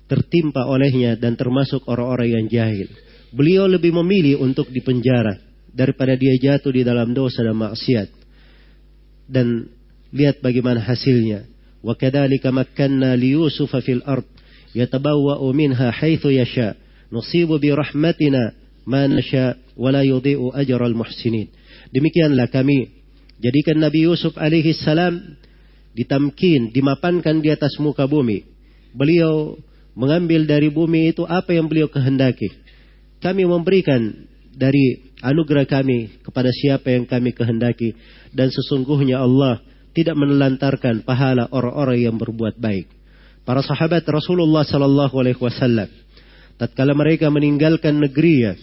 tertimpa 0.08 0.66
olehnya 0.66 1.14
dan 1.14 1.38
termasuk 1.38 1.84
orang-orang 1.86 2.40
yang 2.40 2.46
jahil 2.50 2.88
beliau 3.30 3.66
lebih 3.66 3.94
memilih 3.94 4.42
untuk 4.42 4.70
dipenjara 4.70 5.38
daripada 5.70 6.18
dia 6.18 6.34
jatuh 6.38 6.70
di 6.74 6.82
dalam 6.82 7.14
dosa 7.14 7.46
dan 7.46 7.56
maksiat. 7.56 8.08
Dan 9.30 9.70
lihat 10.10 10.42
bagaimana 10.42 10.82
hasilnya. 10.82 11.46
Wa 11.80 11.94
kadzalika 11.96 12.50
makkanna 12.50 13.14
li 13.14 13.38
Yusufa 13.38 13.80
fil 13.80 14.02
ard 14.04 14.26
yatabawwa'u 14.76 15.46
minha 15.54 15.90
haitsu 15.90 16.30
yasha 16.30 16.76
nusibu 17.08 17.58
bi 17.58 17.72
rahmatina 17.72 18.52
ma 18.86 19.06
yasha 19.06 19.56
wa 19.78 19.88
la 19.94 20.02
yudhi'u 20.04 20.52
ajral 20.54 20.92
muhsinin. 20.92 21.48
Demikianlah 21.94 22.50
kami 22.52 22.90
jadikan 23.40 23.80
Nabi 23.80 24.04
Yusuf 24.06 24.36
alaihi 24.36 24.76
salam 24.76 25.38
ditamkin, 25.94 26.70
dimapankan 26.70 27.42
di 27.42 27.50
atas 27.50 27.78
muka 27.82 28.06
bumi. 28.06 28.46
Beliau 28.94 29.58
mengambil 29.94 30.46
dari 30.46 30.70
bumi 30.70 31.10
itu 31.10 31.26
apa 31.26 31.54
yang 31.54 31.66
beliau 31.66 31.90
kehendaki 31.90 32.50
kami 33.20 33.44
memberikan 33.44 34.28
dari 34.50 35.12
anugerah 35.20 35.68
kami 35.68 36.20
kepada 36.24 36.48
siapa 36.50 36.92
yang 36.92 37.04
kami 37.04 37.36
kehendaki 37.36 37.94
dan 38.32 38.48
sesungguhnya 38.48 39.20
Allah 39.20 39.60
tidak 39.92 40.16
menelantarkan 40.16 41.04
pahala 41.04 41.48
orang-orang 41.52 41.98
yang 42.10 42.16
berbuat 42.16 42.56
baik. 42.56 42.88
Para 43.44 43.64
sahabat 43.64 44.04
Rasulullah 44.08 44.64
sallallahu 44.64 45.14
alaihi 45.16 45.40
wasallam 45.40 45.88
tatkala 46.60 46.92
mereka 46.92 47.32
meninggalkan 47.32 48.00
negerinya, 48.00 48.56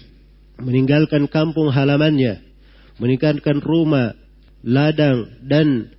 meninggalkan 0.62 1.26
kampung 1.30 1.74
halamannya, 1.74 2.42
meninggalkan 3.02 3.58
rumah, 3.62 4.14
ladang 4.62 5.26
dan 5.46 5.92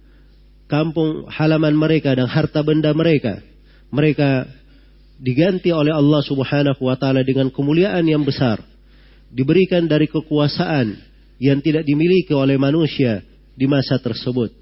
kampung 0.70 1.26
halaman 1.26 1.74
mereka 1.74 2.14
dan 2.14 2.30
harta 2.30 2.62
benda 2.62 2.94
mereka, 2.94 3.42
mereka 3.90 4.46
diganti 5.18 5.74
oleh 5.74 5.90
Allah 5.90 6.22
Subhanahu 6.22 6.80
wa 6.80 6.94
taala 6.94 7.26
dengan 7.26 7.50
kemuliaan 7.50 8.06
yang 8.06 8.22
besar, 8.22 8.62
diberikan 9.28 9.84
dari 9.90 10.06
kekuasaan 10.06 10.94
yang 11.42 11.58
tidak 11.62 11.84
dimiliki 11.84 12.32
oleh 12.32 12.56
manusia 12.56 13.22
di 13.58 13.66
masa 13.66 13.98
tersebut. 13.98 14.54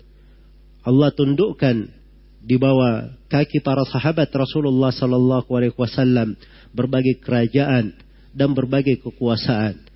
Allah 0.83 1.13
tundukkan 1.13 1.93
di 2.41 2.57
bawah 2.57 3.11
kaki 3.29 3.61
para 3.61 3.85
sahabat 3.85 4.31
Rasulullah 4.31 4.95
sallallahu 4.95 5.51
alaihi 5.51 5.77
wasallam 5.77 6.39
berbagai 6.73 7.21
kerajaan 7.21 7.93
dan 8.33 8.53
berbagai 8.57 9.03
kekuasaan. 9.05 9.87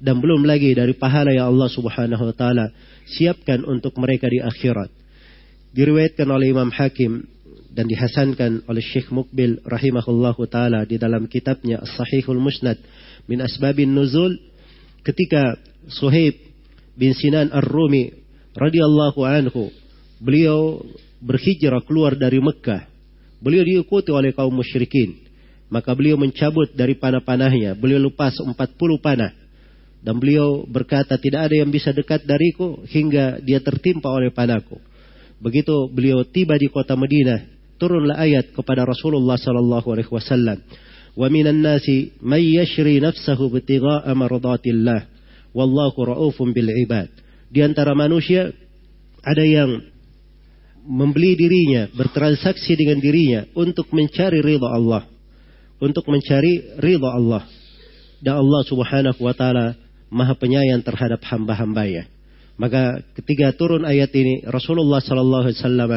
dan 0.00 0.16
belum 0.16 0.48
lagi 0.48 0.72
dari 0.72 0.96
pahala 0.96 1.28
yang 1.28 1.52
Allah 1.52 1.68
Subhanahu 1.68 2.32
wa 2.32 2.34
taala 2.34 2.72
siapkan 3.04 3.60
untuk 3.68 3.92
mereka 4.00 4.32
di 4.32 4.40
akhirat. 4.40 4.88
Diriwayatkan 5.76 6.24
oleh 6.24 6.56
Imam 6.56 6.72
Hakim 6.72 7.28
dan 7.70 7.86
dihasankan 7.86 8.66
oleh 8.66 8.82
Syekh 8.82 9.14
Mukbil 9.14 9.62
rahimahullahu 9.62 10.42
taala 10.50 10.82
di 10.82 10.98
dalam 10.98 11.30
kitabnya 11.30 11.78
As-Sahihul 11.78 12.42
Musnad 12.42 12.76
min 13.30 13.38
Asbabin 13.38 13.94
Nuzul 13.94 14.34
ketika 15.06 15.54
Suhaib 15.86 16.34
bin 16.98 17.14
Sinan 17.14 17.54
Ar-Rumi 17.54 18.10
radhiyallahu 18.58 19.20
anhu 19.22 19.70
beliau 20.18 20.82
berhijrah 21.22 21.84
keluar 21.86 22.18
dari 22.18 22.42
Mekah. 22.42 22.88
Beliau 23.40 23.64
diikuti 23.64 24.12
oleh 24.12 24.36
kaum 24.36 24.52
musyrikin. 24.52 25.16
Maka 25.70 25.94
beliau 25.94 26.18
mencabut 26.18 26.74
dari 26.74 26.98
panah-panahnya. 26.98 27.78
Beliau 27.78 28.10
lepas 28.10 28.36
40 28.36 28.52
panah. 29.00 29.32
Dan 30.00 30.18
beliau 30.18 30.64
berkata 30.66 31.16
tidak 31.20 31.48
ada 31.48 31.54
yang 31.60 31.70
bisa 31.70 31.92
dekat 31.94 32.24
dariku 32.24 32.82
hingga 32.88 33.38
dia 33.40 33.60
tertimpa 33.62 34.10
oleh 34.10 34.32
panahku. 34.32 34.80
Begitu 35.40 35.88
beliau 35.88 36.24
tiba 36.24 36.56
di 36.56 36.68
kota 36.68 36.96
Madinah 36.96 37.59
turunlah 37.80 38.20
ayat 38.20 38.52
kepada 38.52 38.84
Rasulullah 38.84 39.40
sallallahu 39.40 39.88
alaihi 39.88 40.12
wasallam. 40.12 40.60
Wa 41.16 41.26
minan 41.32 41.64
nasi 41.64 42.12
may 42.20 42.54
yashri 42.54 43.00
nafsahu 43.00 43.48
bitigha'a 43.50 44.12
mardatillah 44.12 45.08
wallahu 45.56 46.04
raufun 46.06 46.52
bil 46.52 46.68
ibad. 46.68 47.08
Di 47.50 47.64
antara 47.64 47.96
manusia 47.96 48.52
ada 49.24 49.42
yang 49.42 49.82
membeli 50.86 51.36
dirinya, 51.36 51.90
bertransaksi 51.92 52.78
dengan 52.78 53.02
dirinya 53.02 53.48
untuk 53.56 53.90
mencari 53.90 54.38
ridha 54.40 54.68
Allah. 54.70 55.08
Untuk 55.80 56.06
mencari 56.06 56.78
ridha 56.78 57.10
Allah. 57.10 57.42
Dan 58.20 58.36
Allah 58.38 58.62
Subhanahu 58.68 59.20
wa 59.24 59.32
taala 59.32 59.74
Maha 60.12 60.36
Penyayang 60.36 60.84
terhadap 60.84 61.24
hamba-hambanya. 61.24 62.06
Maka 62.60 63.00
ketika 63.16 63.56
turun 63.56 63.88
ayat 63.88 64.12
ini 64.12 64.44
Rasulullah 64.44 65.00
sallallahu 65.00 65.48
alaihi 65.48 65.58
wasallam 65.64 65.90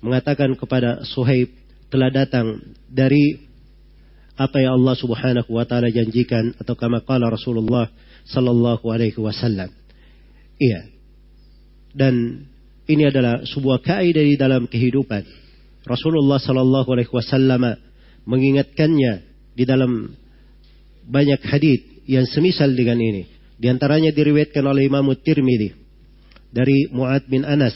mengatakan 0.00 0.54
kepada 0.54 1.02
Suhaib 1.06 1.50
telah 1.88 2.12
datang 2.12 2.60
dari 2.86 3.48
apa 4.38 4.62
yang 4.62 4.78
Allah 4.78 4.94
Subhanahu 4.94 5.50
wa 5.50 5.66
taala 5.66 5.90
janjikan 5.90 6.54
atau 6.62 6.78
kama 6.78 7.02
qala 7.02 7.26
Rasulullah 7.26 7.90
sallallahu 8.30 8.86
alaihi 8.86 9.18
wasallam. 9.18 9.72
Iya. 10.58 10.94
Dan 11.90 12.46
ini 12.86 13.02
adalah 13.10 13.42
sebuah 13.42 13.82
kaidah 13.82 14.22
di 14.22 14.38
dalam 14.38 14.70
kehidupan. 14.70 15.26
Rasulullah 15.82 16.38
sallallahu 16.38 16.88
alaihi 16.94 17.10
wasallam 17.10 17.66
mengingatkannya 18.28 19.12
di 19.58 19.64
dalam 19.66 20.14
banyak 21.08 21.40
hadis 21.42 21.82
yang 22.06 22.28
semisal 22.28 22.70
dengan 22.76 23.00
ini. 23.00 23.26
Di 23.58 23.66
antaranya 23.66 24.14
diriwayatkan 24.14 24.62
oleh 24.62 24.86
Imam 24.86 25.10
Tirmidzi 25.18 25.74
dari 26.54 26.86
Muad 26.94 27.26
bin 27.26 27.42
Anas 27.42 27.74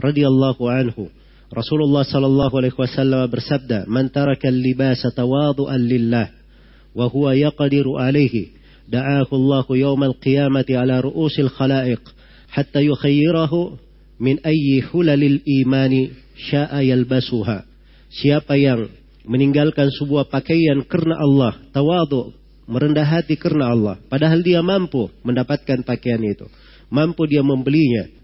radhiyallahu 0.00 0.62
anhu 0.72 1.12
Rasulullah 1.48 2.04
sallallahu 2.04 2.52
alaihi 2.60 2.76
wasallam 2.76 3.24
bersabda, 3.32 3.88
"Man 3.88 4.12
taraka 4.12 4.52
al-libasa 4.52 5.08
tawadhu'an 5.08 5.80
lillah 5.80 6.28
wa 6.92 7.08
huwa 7.08 7.32
yaqdiru 7.32 7.96
alaihi, 7.96 8.52
da'ahu 8.84 9.32
Allah 9.32 9.66
yawm 9.72 10.00
al-qiyamati 10.12 10.76
ala 10.76 11.00
ru'usil 11.00 11.48
khalaiq 11.48 12.04
hatta 12.52 12.84
yukhayyirahu 12.84 13.80
min 14.20 14.36
ayyi 14.44 14.84
hulalil 14.92 15.40
imani 15.48 16.12
sya'a 16.36 16.84
yalbasuha." 16.84 17.64
Siapa 18.12 18.60
yang 18.60 18.92
meninggalkan 19.24 19.88
sebuah 19.88 20.28
pakaian 20.28 20.84
karena 20.84 21.16
Allah, 21.16 21.56
tawadhu, 21.72 22.36
merendah 22.68 23.08
hati 23.08 23.40
karena 23.40 23.72
Allah, 23.72 23.96
padahal 24.12 24.44
dia 24.44 24.60
mampu 24.60 25.08
mendapatkan 25.24 25.80
pakaian 25.80 26.20
itu, 26.20 26.44
mampu 26.92 27.24
dia 27.24 27.40
membelinya, 27.40 28.17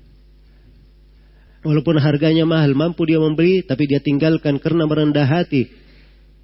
Walaupun 1.64 1.96
harganya 1.96 2.44
mahal, 2.44 2.76
mampu 2.76 3.08
dia 3.08 3.16
membeli, 3.16 3.64
tapi 3.64 3.88
dia 3.88 3.96
tinggalkan 3.96 4.60
karena 4.60 4.84
merendah 4.84 5.24
hati 5.24 5.72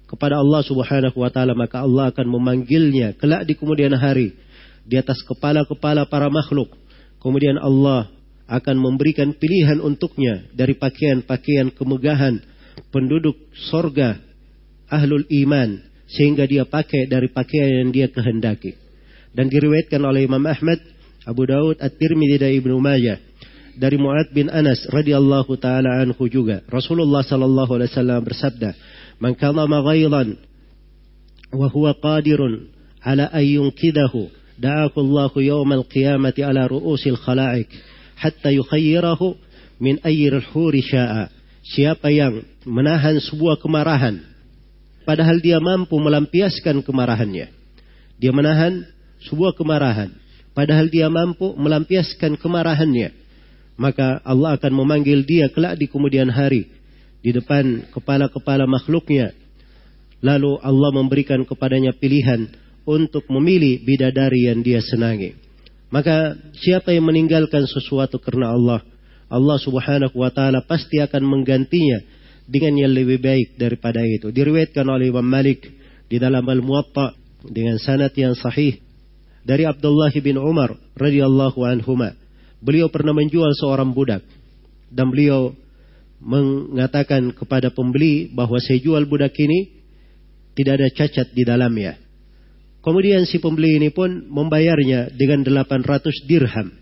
kepada 0.09 0.41
Allah 0.41 0.65
Subhanahu 0.65 1.13
wa 1.13 1.29
taala, 1.29 1.53
maka 1.53 1.85
Allah 1.85 2.09
akan 2.09 2.25
memanggilnya 2.25 3.13
kelak 3.21 3.45
di 3.45 3.53
kemudian 3.53 3.93
hari 3.93 4.33
di 4.81 4.97
atas 4.97 5.21
kepala-kepala 5.29 6.09
para 6.09 6.25
makhluk. 6.33 6.73
Kemudian 7.21 7.61
Allah 7.61 8.09
akan 8.49 8.75
memberikan 8.81 9.29
pilihan 9.37 9.77
untuknya 9.77 10.41
dari 10.57 10.73
pakaian-pakaian 10.73 11.69
kemegahan 11.69 12.41
penduduk 12.89 13.37
sorga 13.69 14.17
ahlul 14.89 15.23
iman 15.45 15.85
sehingga 16.09 16.49
dia 16.49 16.65
pakai 16.65 17.05
dari 17.05 17.29
pakaian 17.29 17.85
yang 17.85 17.93
dia 17.93 18.09
kehendaki. 18.09 18.73
Dan 19.31 19.47
diriwayatkan 19.47 20.01
oleh 20.01 20.25
Imam 20.25 20.43
Ahmad, 20.43 20.81
Abu 21.23 21.45
Daud, 21.45 21.77
At-Tirmidzi 21.79 22.41
dan 22.41 22.51
Ibnu 22.57 22.75
Majah 22.81 23.30
dari 23.81 23.97
Mu'ad 23.97 24.29
bin 24.29 24.45
Anas 24.53 24.85
radhiyallahu 24.93 25.57
taala 25.57 26.05
anhu 26.05 26.29
juga. 26.29 26.61
Rasulullah 26.69 27.25
sallallahu 27.25 27.81
alaihi 27.81 27.89
wasallam 27.89 28.21
bersabda, 28.21 28.77
"Man 29.17 29.33
kadhama 29.33 29.81
ghailan 29.81 30.37
wa 31.49 31.65
huwa 31.65 31.97
qadirun 31.97 32.69
ala 33.01 33.25
an 33.33 33.41
yunkidahu, 33.41 34.29
da'ahu 34.61 34.97
Allah 35.01 35.33
yawmal 35.41 35.89
qiyamati 35.89 36.45
ala 36.45 36.69
ru'usil 36.69 37.17
khala'ik 37.17 37.73
hatta 38.21 38.53
yukhayyirahu 38.53 39.33
min 39.81 39.97
ayyir 40.05 40.37
huri 40.53 40.85
sya'a." 40.85 41.33
Siapa 41.65 42.13
yang 42.13 42.45
menahan 42.69 43.17
sebuah 43.17 43.57
kemarahan 43.57 44.21
padahal 45.09 45.41
dia 45.41 45.57
mampu 45.57 45.97
melampiaskan 45.97 46.85
kemarahannya. 46.85 47.49
Dia 48.21 48.29
menahan 48.29 48.85
sebuah 49.25 49.57
kemarahan 49.57 50.13
padahal 50.53 50.85
dia 50.85 51.09
mampu 51.09 51.57
melampiaskan 51.57 52.37
kemarahannya 52.37 53.21
maka 53.81 54.21
Allah 54.21 54.61
akan 54.61 54.77
memanggil 54.77 55.25
dia 55.25 55.49
kelak 55.49 55.81
di 55.81 55.89
kemudian 55.89 56.29
hari 56.29 56.69
di 57.25 57.33
depan 57.33 57.89
kepala-kepala 57.89 58.69
makhluknya. 58.69 59.33
Lalu 60.21 60.61
Allah 60.61 60.89
memberikan 60.93 61.41
kepadanya 61.41 61.97
pilihan 61.97 62.45
untuk 62.85 63.25
memilih 63.33 63.81
bidadari 63.81 64.53
yang 64.53 64.61
dia 64.61 64.85
senangi. 64.85 65.33
Maka 65.89 66.37
siapa 66.61 66.93
yang 66.93 67.09
meninggalkan 67.09 67.65
sesuatu 67.65 68.21
karena 68.21 68.53
Allah, 68.53 68.85
Allah 69.33 69.57
Subhanahu 69.57 70.13
wa 70.13 70.29
taala 70.29 70.61
pasti 70.61 71.01
akan 71.01 71.25
menggantinya 71.25 72.05
dengan 72.45 72.85
yang 72.85 72.93
lebih 72.93 73.17
baik 73.17 73.57
daripada 73.57 74.05
itu. 74.05 74.29
Diriwayatkan 74.29 74.85
oleh 74.85 75.09
Imam 75.09 75.25
Malik 75.25 75.65
di 76.05 76.21
dalam 76.21 76.45
Al-Muwatta 76.45 77.17
dengan 77.49 77.81
sanad 77.81 78.13
yang 78.13 78.37
sahih 78.37 78.77
dari 79.41 79.65
Abdullah 79.65 80.13
bin 80.21 80.37
Umar 80.37 80.77
radhiyallahu 80.93 81.65
anhuma 81.65 82.20
beliau 82.61 82.87
pernah 82.93 83.11
menjual 83.11 83.51
seorang 83.57 83.91
budak 83.91 84.21
dan 84.93 85.09
beliau 85.09 85.51
mengatakan 86.21 87.33
kepada 87.33 87.73
pembeli 87.73 88.29
bahwa 88.29 88.61
saya 88.61 88.77
jual 88.77 89.01
budak 89.09 89.33
ini 89.41 89.81
tidak 90.53 90.73
ada 90.77 90.87
cacat 90.93 91.27
di 91.33 91.41
dalamnya. 91.41 91.97
Kemudian 92.81 93.25
si 93.29 93.37
pembeli 93.37 93.77
ini 93.77 93.89
pun 93.93 94.29
membayarnya 94.29 95.13
dengan 95.13 95.45
800 95.45 96.29
dirham. 96.29 96.73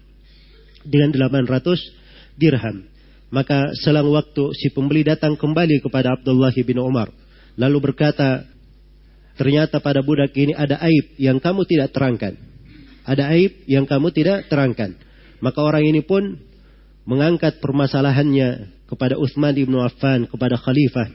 Dengan 0.84 1.12
800 1.16 2.40
dirham. 2.40 2.88
Maka 3.30 3.76
selang 3.78 4.10
waktu 4.10 4.56
si 4.56 4.72
pembeli 4.72 5.06
datang 5.06 5.36
kembali 5.36 5.84
kepada 5.84 6.16
Abdullah 6.16 6.56
bin 6.56 6.80
Umar. 6.80 7.12
Lalu 7.60 7.92
berkata, 7.92 8.48
ternyata 9.36 9.84
pada 9.84 10.00
budak 10.00 10.32
ini 10.40 10.56
ada 10.56 10.80
aib 10.88 11.20
yang 11.20 11.38
kamu 11.38 11.68
tidak 11.68 11.92
terangkan. 11.92 12.34
Ada 13.04 13.36
aib 13.36 13.68
yang 13.68 13.84
kamu 13.84 14.12
tidak 14.16 14.48
terangkan. 14.48 14.96
Maka 15.40 15.60
orang 15.64 15.88
ini 15.88 16.04
pun 16.04 16.36
mengangkat 17.08 17.64
permasalahannya 17.64 18.80
kepada 18.90 19.16
Utsman 19.16 19.56
bin 19.56 19.74
Affan, 19.80 20.28
kepada 20.28 20.60
khalifah 20.60 21.10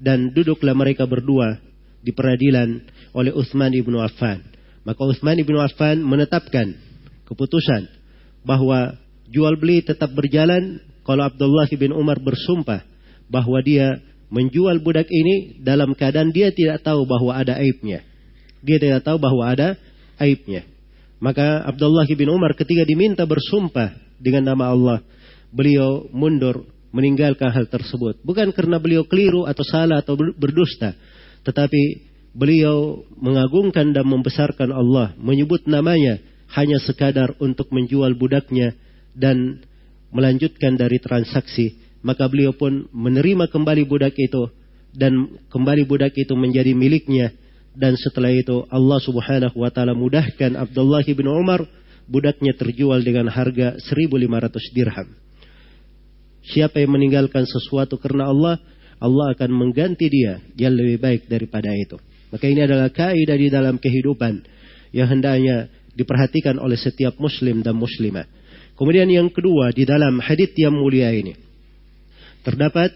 dan 0.00 0.32
duduklah 0.32 0.72
mereka 0.72 1.04
berdua 1.04 1.60
di 2.00 2.10
peradilan 2.10 2.80
oleh 3.12 3.32
Utsman 3.32 3.72
bin 3.72 3.96
Affan. 4.00 4.40
Maka 4.84 5.00
Utsman 5.04 5.36
bin 5.40 5.56
Affan 5.60 6.00
menetapkan 6.00 6.76
keputusan 7.28 7.86
bahwa 8.42 8.96
jual 9.28 9.54
beli 9.60 9.84
tetap 9.84 10.10
berjalan 10.16 10.80
kalau 11.04 11.28
Abdullah 11.28 11.68
bin 11.70 11.92
Umar 11.92 12.18
bersumpah 12.18 12.82
bahwa 13.28 13.60
dia 13.62 14.00
menjual 14.30 14.80
budak 14.80 15.06
ini 15.10 15.60
dalam 15.60 15.92
keadaan 15.92 16.30
dia 16.30 16.50
tidak 16.54 16.82
tahu 16.82 17.04
bahwa 17.04 17.36
ada 17.36 17.58
aibnya. 17.58 18.02
Dia 18.60 18.78
tidak 18.78 19.04
tahu 19.04 19.18
bahwa 19.20 19.44
ada 19.46 19.76
aibnya. 20.16 20.64
Maka 21.20 21.68
Abdullah 21.68 22.08
bin 22.08 22.32
Umar 22.32 22.56
ketika 22.56 22.80
diminta 22.88 23.28
bersumpah 23.28 23.92
dengan 24.16 24.56
nama 24.56 24.72
Allah, 24.72 24.98
beliau 25.52 26.08
mundur 26.16 26.64
meninggalkan 26.90 27.52
hal 27.52 27.68
tersebut. 27.68 28.24
Bukan 28.24 28.50
karena 28.56 28.80
beliau 28.80 29.04
keliru 29.04 29.44
atau 29.44 29.60
salah 29.60 30.00
atau 30.00 30.16
berdusta, 30.16 30.96
tetapi 31.44 32.08
beliau 32.32 33.04
mengagungkan 33.20 33.92
dan 33.92 34.08
membesarkan 34.08 34.72
Allah, 34.72 35.12
menyebut 35.20 35.68
namanya 35.68 36.18
hanya 36.56 36.80
sekadar 36.82 37.36
untuk 37.38 37.68
menjual 37.70 38.16
budaknya 38.16 38.74
dan 39.14 39.60
melanjutkan 40.10 40.74
dari 40.74 40.98
transaksi. 40.98 41.78
Maka 42.00 42.26
beliau 42.32 42.56
pun 42.56 42.88
menerima 42.96 43.52
kembali 43.52 43.84
budak 43.84 44.16
itu 44.16 44.48
dan 44.96 45.36
kembali 45.52 45.84
budak 45.84 46.16
itu 46.16 46.32
menjadi 46.32 46.72
miliknya 46.72 47.36
dan 47.74 47.94
setelah 47.94 48.34
itu 48.34 48.66
Allah 48.68 48.98
Subhanahu 48.98 49.56
wa 49.62 49.70
taala 49.70 49.94
mudahkan 49.94 50.58
Abdullah 50.58 51.06
bin 51.06 51.26
Umar 51.30 51.62
budaknya 52.10 52.58
terjual 52.58 53.00
dengan 53.06 53.30
harga 53.30 53.78
1500 53.78 54.74
dirham. 54.74 55.08
Siapa 56.50 56.82
yang 56.82 56.98
meninggalkan 56.98 57.46
sesuatu 57.46 57.94
karena 58.00 58.26
Allah, 58.26 58.58
Allah 58.98 59.26
akan 59.38 59.50
mengganti 59.54 60.10
dia 60.10 60.42
yang 60.58 60.74
lebih 60.74 60.98
baik 60.98 61.30
daripada 61.30 61.70
itu. 61.70 61.94
Maka 62.34 62.44
ini 62.50 62.66
adalah 62.66 62.90
kaidah 62.90 63.38
di 63.38 63.46
dalam 63.46 63.78
kehidupan 63.78 64.42
yang 64.90 65.06
hendaknya 65.06 65.70
diperhatikan 65.94 66.58
oleh 66.58 66.78
setiap 66.78 67.14
muslim 67.22 67.62
dan 67.62 67.78
muslimah. 67.78 68.26
Kemudian 68.74 69.06
yang 69.06 69.30
kedua 69.30 69.70
di 69.70 69.86
dalam 69.86 70.18
hadits 70.18 70.56
yang 70.56 70.74
mulia 70.74 71.12
ini 71.12 71.36
terdapat 72.40 72.90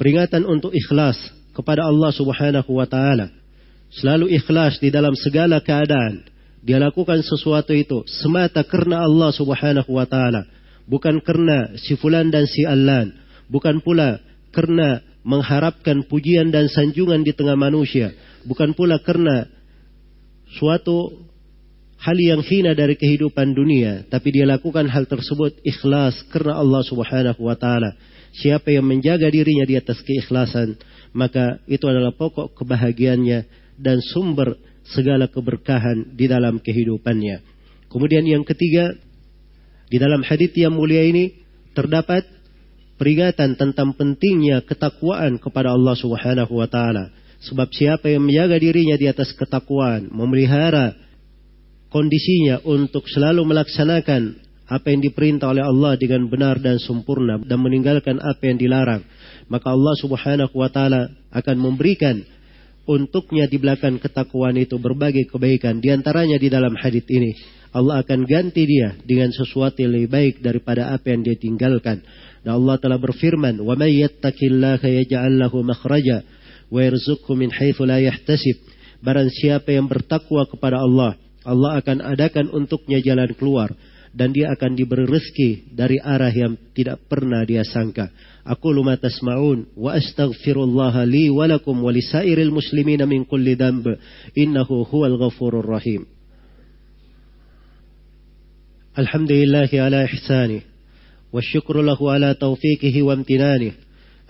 peringatan 0.00 0.48
untuk 0.48 0.72
ikhlas 0.72 1.16
kepada 1.52 1.84
Allah 1.84 2.10
Subhanahu 2.12 2.70
wa 2.72 2.88
taala. 2.88 3.28
Selalu 3.96 4.36
ikhlas 4.36 4.76
di 4.76 4.92
dalam 4.92 5.16
segala 5.16 5.64
keadaan. 5.64 6.20
Dia 6.60 6.76
lakukan 6.82 7.22
sesuatu 7.24 7.72
itu 7.72 8.04
semata 8.04 8.60
karena 8.66 9.06
Allah 9.06 9.30
Subhanahu 9.32 9.88
wa 9.88 10.04
taala. 10.04 10.44
Bukan 10.84 11.22
karena 11.24 11.74
si 11.80 11.96
fulan 11.96 12.28
dan 12.28 12.44
si 12.44 12.66
allan, 12.66 13.14
bukan 13.48 13.80
pula 13.80 14.20
karena 14.52 15.00
mengharapkan 15.26 16.06
pujian 16.06 16.54
dan 16.54 16.70
sanjungan 16.70 17.26
di 17.26 17.34
tengah 17.34 17.58
manusia, 17.58 18.14
bukan 18.46 18.76
pula 18.76 19.02
karena 19.02 19.50
suatu 20.54 21.26
hal 21.98 22.18
yang 22.20 22.42
hina 22.44 22.76
dari 22.76 22.94
kehidupan 22.94 23.56
dunia, 23.56 24.06
tapi 24.06 24.30
dia 24.30 24.46
lakukan 24.46 24.86
hal 24.86 25.10
tersebut 25.10 25.58
ikhlas 25.66 26.20
karena 26.30 26.60
Allah 26.60 26.82
Subhanahu 26.86 27.40
wa 27.42 27.56
taala. 27.58 27.96
Siapa 28.36 28.68
yang 28.68 28.84
menjaga 28.84 29.26
dirinya 29.32 29.64
di 29.64 29.74
atas 29.80 30.04
keikhlasan, 30.04 30.76
maka 31.16 31.58
itu 31.66 31.88
adalah 31.88 32.12
pokok 32.12 32.52
kebahagiaannya 32.52 33.65
dan 33.76 34.00
sumber 34.00 34.56
segala 34.86 35.26
keberkahan 35.30 36.14
di 36.14 36.26
dalam 36.30 36.58
kehidupannya. 36.62 37.42
Kemudian 37.90 38.26
yang 38.26 38.42
ketiga, 38.42 38.94
di 39.86 39.96
dalam 39.96 40.22
hadis 40.26 40.50
yang 40.58 40.74
mulia 40.74 41.06
ini 41.06 41.38
terdapat 41.74 42.26
peringatan 42.98 43.54
tentang 43.54 43.94
pentingnya 43.94 44.64
ketakwaan 44.64 45.38
kepada 45.38 45.72
Allah 45.72 45.94
Subhanahu 45.94 46.52
wa 46.56 46.66
taala. 46.66 47.12
Sebab 47.36 47.68
siapa 47.70 48.08
yang 48.08 48.24
menjaga 48.24 48.56
dirinya 48.56 48.96
di 48.96 49.06
atas 49.06 49.36
ketakwaan, 49.36 50.08
memelihara 50.08 50.96
kondisinya 51.92 52.64
untuk 52.64 53.06
selalu 53.06 53.44
melaksanakan 53.44 54.42
apa 54.66 54.86
yang 54.90 54.98
diperintah 54.98 55.54
oleh 55.54 55.62
Allah 55.62 55.94
dengan 55.94 56.26
benar 56.26 56.58
dan 56.58 56.82
sempurna 56.82 57.38
dan 57.38 57.62
meninggalkan 57.62 58.18
apa 58.18 58.42
yang 58.50 58.58
dilarang, 58.58 59.06
maka 59.46 59.70
Allah 59.70 59.94
Subhanahu 60.02 60.54
wa 60.58 60.66
taala 60.72 61.06
akan 61.30 61.56
memberikan 61.60 62.24
untuknya 62.86 63.50
di 63.50 63.58
belakang 63.58 63.98
ketakwaan 63.98 64.56
itu 64.56 64.78
berbagai 64.78 65.26
kebaikan. 65.28 65.82
Di 65.82 65.90
antaranya 65.90 66.38
di 66.38 66.48
dalam 66.48 66.72
hadis 66.78 67.04
ini 67.10 67.34
Allah 67.76 68.00
akan 68.00 68.24
ganti 68.24 68.64
dia 68.64 68.96
dengan 69.04 69.28
sesuatu 69.34 69.84
yang 69.84 69.92
lebih 69.92 70.08
baik 70.08 70.34
daripada 70.40 70.96
apa 70.96 71.12
yang 71.12 71.20
dia 71.26 71.36
tinggalkan. 71.36 72.00
Dan 72.40 72.62
Allah 72.62 72.80
telah 72.80 72.96
berfirman, 72.96 73.60
"Wa 73.60 73.76
may 73.76 74.00
yattaqillaha 74.00 74.86
yaj'al 74.86 75.36
lahu 75.36 75.60
makhraja 75.60 76.24
wa 76.72 76.80
yarzuqhu 76.80 77.36
min 77.36 77.52
haitsu 77.52 77.84
la 77.84 78.00
yahtasib." 78.00 78.56
Barang 79.04 79.28
siapa 79.28 79.76
yang 79.76 79.90
bertakwa 79.92 80.48
kepada 80.48 80.80
Allah, 80.80 81.20
Allah 81.44 81.78
akan 81.84 82.00
adakan 82.00 82.48
untuknya 82.48 83.02
jalan 83.04 83.28
keluar 83.36 83.76
dan 84.16 84.32
dia 84.32 84.56
akan 84.56 84.72
diberi 84.72 85.04
rezeki 85.04 85.76
dari 85.76 86.00
arah 86.00 86.32
yang 86.32 86.56
tidak 86.72 87.04
pernah 87.04 87.44
dia 87.44 87.60
sangka. 87.60 88.08
Tasma'un 88.46 89.66
wa 89.76 89.92
astaghfirullah 89.92 91.04
li 91.06 91.30
wa 91.30 91.46
lakum 91.46 91.82
wa 91.82 91.90
lisairil 91.92 92.50
muslimina 92.50 93.06
min 93.06 93.24
kulli 93.24 93.54
dhanb 93.54 93.86
innahu 94.36 94.84
huwal 94.84 95.18
ghafurur 95.18 95.66
rahim. 95.66 96.06
الحمد 98.98 99.32
لله 99.32 99.68
على 99.72 100.04
إحسانه 100.04 100.60
والشكر 101.32 101.82
له 101.82 102.12
على 102.12 102.34
توفيقه 102.34 103.02
وامتنانه 103.02 103.72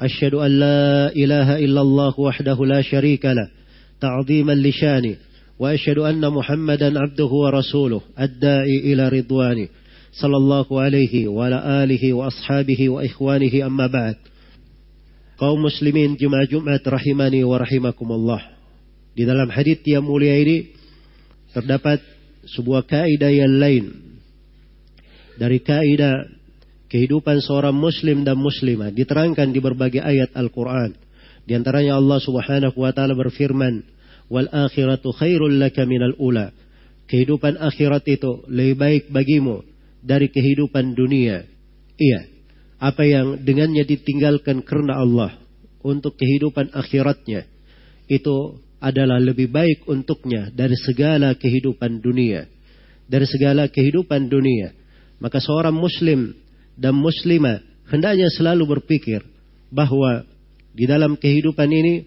أشهد 0.01 0.35
أن 0.35 0.51
لا 0.59 1.13
إله 1.17 1.59
إلا 1.59 1.81
الله 1.81 2.21
وحده 2.21 2.67
لا 2.67 2.83
شريك 2.83 3.25
له 3.25 3.51
تعظيما 4.01 4.53
لشانه 4.53 5.17
وأشهد 5.59 5.99
أن 5.99 6.31
محمدا 6.31 6.99
عبده 7.01 7.25
ورسوله 7.27 8.01
الداعي 8.21 8.93
إلى 8.93 9.09
رضوانه 9.09 9.69
صلى 10.16 10.38
الله 10.38 10.68
عليه 10.82 11.28
وعلى 11.28 11.84
آله 11.84 12.04
وأصحابه 12.14 12.90
وإخوانه 12.90 13.54
أما 13.66 13.88
بعد 13.88 14.18
kaum 15.42 15.58
muslimin 15.58 16.20
Jumat 16.22 16.46
Jumat 16.54 16.86
rahimani 16.86 17.42
wa 17.42 17.58
rahimakumullah. 17.58 18.54
Di 19.18 19.26
dalam 19.26 19.50
hadis 19.50 19.82
yang 19.90 20.06
mulia 20.06 20.38
ini 20.38 20.70
terdapat 21.50 21.98
sebuah 22.46 22.86
kaidah 22.86 23.34
yang 23.34 23.58
lain 23.58 23.90
dari 25.42 25.58
kaidah 25.58 26.30
kehidupan 26.94 27.42
seorang 27.42 27.74
muslim 27.74 28.22
dan 28.22 28.38
muslimah 28.38 28.94
diterangkan 28.94 29.50
di 29.50 29.58
berbagai 29.58 30.06
ayat 30.06 30.30
Al-Qur'an. 30.38 30.94
Di 31.42 31.58
antaranya 31.58 31.98
Allah 31.98 32.22
Subhanahu 32.22 32.78
wa 32.78 32.94
taala 32.94 33.18
berfirman, 33.18 33.82
"Wal 34.30 34.46
akhiratu 34.46 35.10
khairul 35.10 35.58
laka 35.58 35.90
minal 35.90 36.14
ula." 36.22 36.54
Kehidupan 37.10 37.58
akhirat 37.58 38.06
itu 38.06 38.46
lebih 38.46 38.78
baik 38.78 39.04
bagimu 39.10 39.66
dari 40.07 40.31
kehidupan 40.31 40.95
dunia. 40.95 41.43
Iya, 41.99 42.21
apa 42.79 43.03
yang 43.03 43.43
dengannya 43.43 43.83
ditinggalkan 43.83 44.63
karena 44.63 45.03
Allah 45.03 45.35
untuk 45.83 46.15
kehidupan 46.15 46.71
akhiratnya 46.71 47.51
itu 48.07 48.63
adalah 48.79 49.19
lebih 49.19 49.51
baik 49.51 49.91
untuknya 49.91 50.55
dari 50.55 50.79
segala 50.79 51.35
kehidupan 51.35 51.99
dunia. 51.99 52.47
Dari 53.07 53.27
segala 53.27 53.67
kehidupan 53.67 54.31
dunia. 54.31 54.75
Maka 55.19 55.43
seorang 55.43 55.75
muslim 55.75 56.35
dan 56.79 56.95
muslimah 56.95 57.63
hendaknya 57.91 58.29
selalu 58.35 58.79
berpikir 58.79 59.23
bahwa 59.71 60.27
di 60.77 60.85
dalam 60.85 61.17
kehidupan 61.17 61.71
ini 61.73 62.05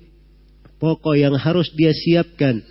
pokok 0.78 1.16
yang 1.18 1.36
harus 1.36 1.72
dia 1.74 1.92
siapkan 1.92 2.62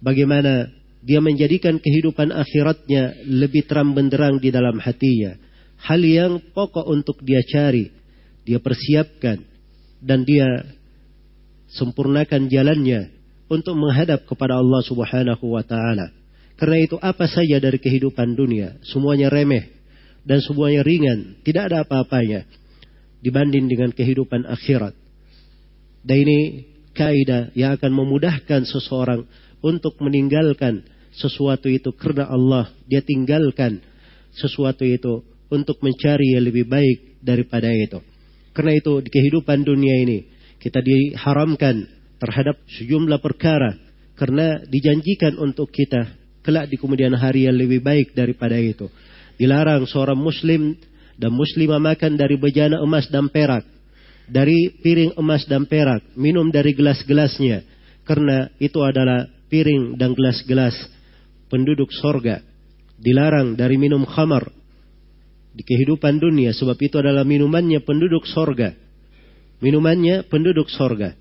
bagaimana 0.00 0.72
dia 1.02 1.18
menjadikan 1.18 1.82
kehidupan 1.82 2.30
akhiratnya 2.30 3.26
lebih 3.26 3.66
terang 3.66 3.90
benderang 3.90 4.38
di 4.38 4.54
dalam 4.54 4.78
hatinya. 4.78 5.34
Hal 5.82 5.98
yang 5.98 6.38
pokok 6.54 6.86
untuk 6.86 7.18
dia 7.26 7.42
cari, 7.42 7.90
dia 8.46 8.62
persiapkan 8.62 9.42
dan 9.98 10.22
dia 10.22 10.46
sempurnakan 11.74 12.46
jalannya 12.46 13.10
untuk 13.50 13.74
menghadap 13.74 14.22
kepada 14.30 14.62
Allah 14.62 14.82
Subhanahu 14.86 15.44
wa 15.50 15.66
taala. 15.66 16.14
Karena 16.54 16.78
itu 16.78 16.94
apa 17.02 17.26
saja 17.26 17.58
dari 17.58 17.82
kehidupan 17.82 18.38
dunia, 18.38 18.78
semuanya 18.86 19.26
remeh 19.26 19.66
dan 20.22 20.38
semuanya 20.38 20.86
ringan, 20.86 21.42
tidak 21.42 21.66
ada 21.66 21.82
apa-apanya 21.82 22.46
dibanding 23.18 23.66
dengan 23.66 23.90
kehidupan 23.90 24.46
akhirat. 24.46 24.94
Dan 26.06 26.16
ini 26.22 26.38
kaidah 26.94 27.50
yang 27.58 27.74
akan 27.74 27.90
memudahkan 27.90 28.62
seseorang 28.70 29.26
untuk 29.62 29.96
meninggalkan 30.02 30.84
sesuatu 31.14 31.70
itu 31.70 31.94
karena 31.94 32.28
Allah. 32.28 32.68
Dia 32.90 33.00
tinggalkan 33.00 33.80
sesuatu 34.36 34.82
itu 34.84 35.24
untuk 35.52 35.80
mencari 35.80 36.36
yang 36.36 36.44
lebih 36.44 36.68
baik 36.68 37.22
daripada 37.22 37.70
itu. 37.70 38.00
Karena 38.52 38.76
itu 38.76 39.00
di 39.00 39.08
kehidupan 39.08 39.64
dunia 39.64 40.04
ini 40.04 40.18
kita 40.60 40.84
diharamkan 40.84 41.88
terhadap 42.20 42.60
sejumlah 42.68 43.18
perkara 43.18 43.74
karena 44.14 44.60
dijanjikan 44.68 45.40
untuk 45.40 45.72
kita 45.72 46.20
kelak 46.44 46.68
di 46.68 46.76
kemudian 46.76 47.14
hari 47.16 47.48
yang 47.48 47.56
lebih 47.56 47.80
baik 47.80 48.12
daripada 48.12 48.58
itu. 48.58 48.90
Dilarang 49.40 49.88
seorang 49.88 50.18
muslim 50.18 50.76
dan 51.16 51.32
muslimah 51.32 51.80
makan 51.80 52.14
dari 52.18 52.36
bejana 52.36 52.82
emas 52.82 53.08
dan 53.08 53.32
perak. 53.32 53.64
Dari 54.28 54.78
piring 54.80 55.18
emas 55.18 55.44
dan 55.48 55.66
perak. 55.66 56.14
Minum 56.14 56.52
dari 56.52 56.76
gelas-gelasnya. 56.76 57.66
Karena 58.06 58.50
itu 58.62 58.78
adalah 58.82 59.26
piring 59.52 60.00
dan 60.00 60.16
gelas-gelas 60.16 60.72
penduduk 61.52 61.92
sorga. 61.92 62.40
Dilarang 62.96 63.52
dari 63.52 63.76
minum 63.76 64.08
khamar. 64.08 64.48
Di 65.52 65.60
kehidupan 65.60 66.16
dunia. 66.16 66.56
Sebab 66.56 66.80
itu 66.80 66.96
adalah 66.96 67.28
minumannya 67.28 67.84
penduduk 67.84 68.24
sorga. 68.24 68.72
Minumannya 69.60 70.24
penduduk 70.32 70.72
sorga. 70.72 71.12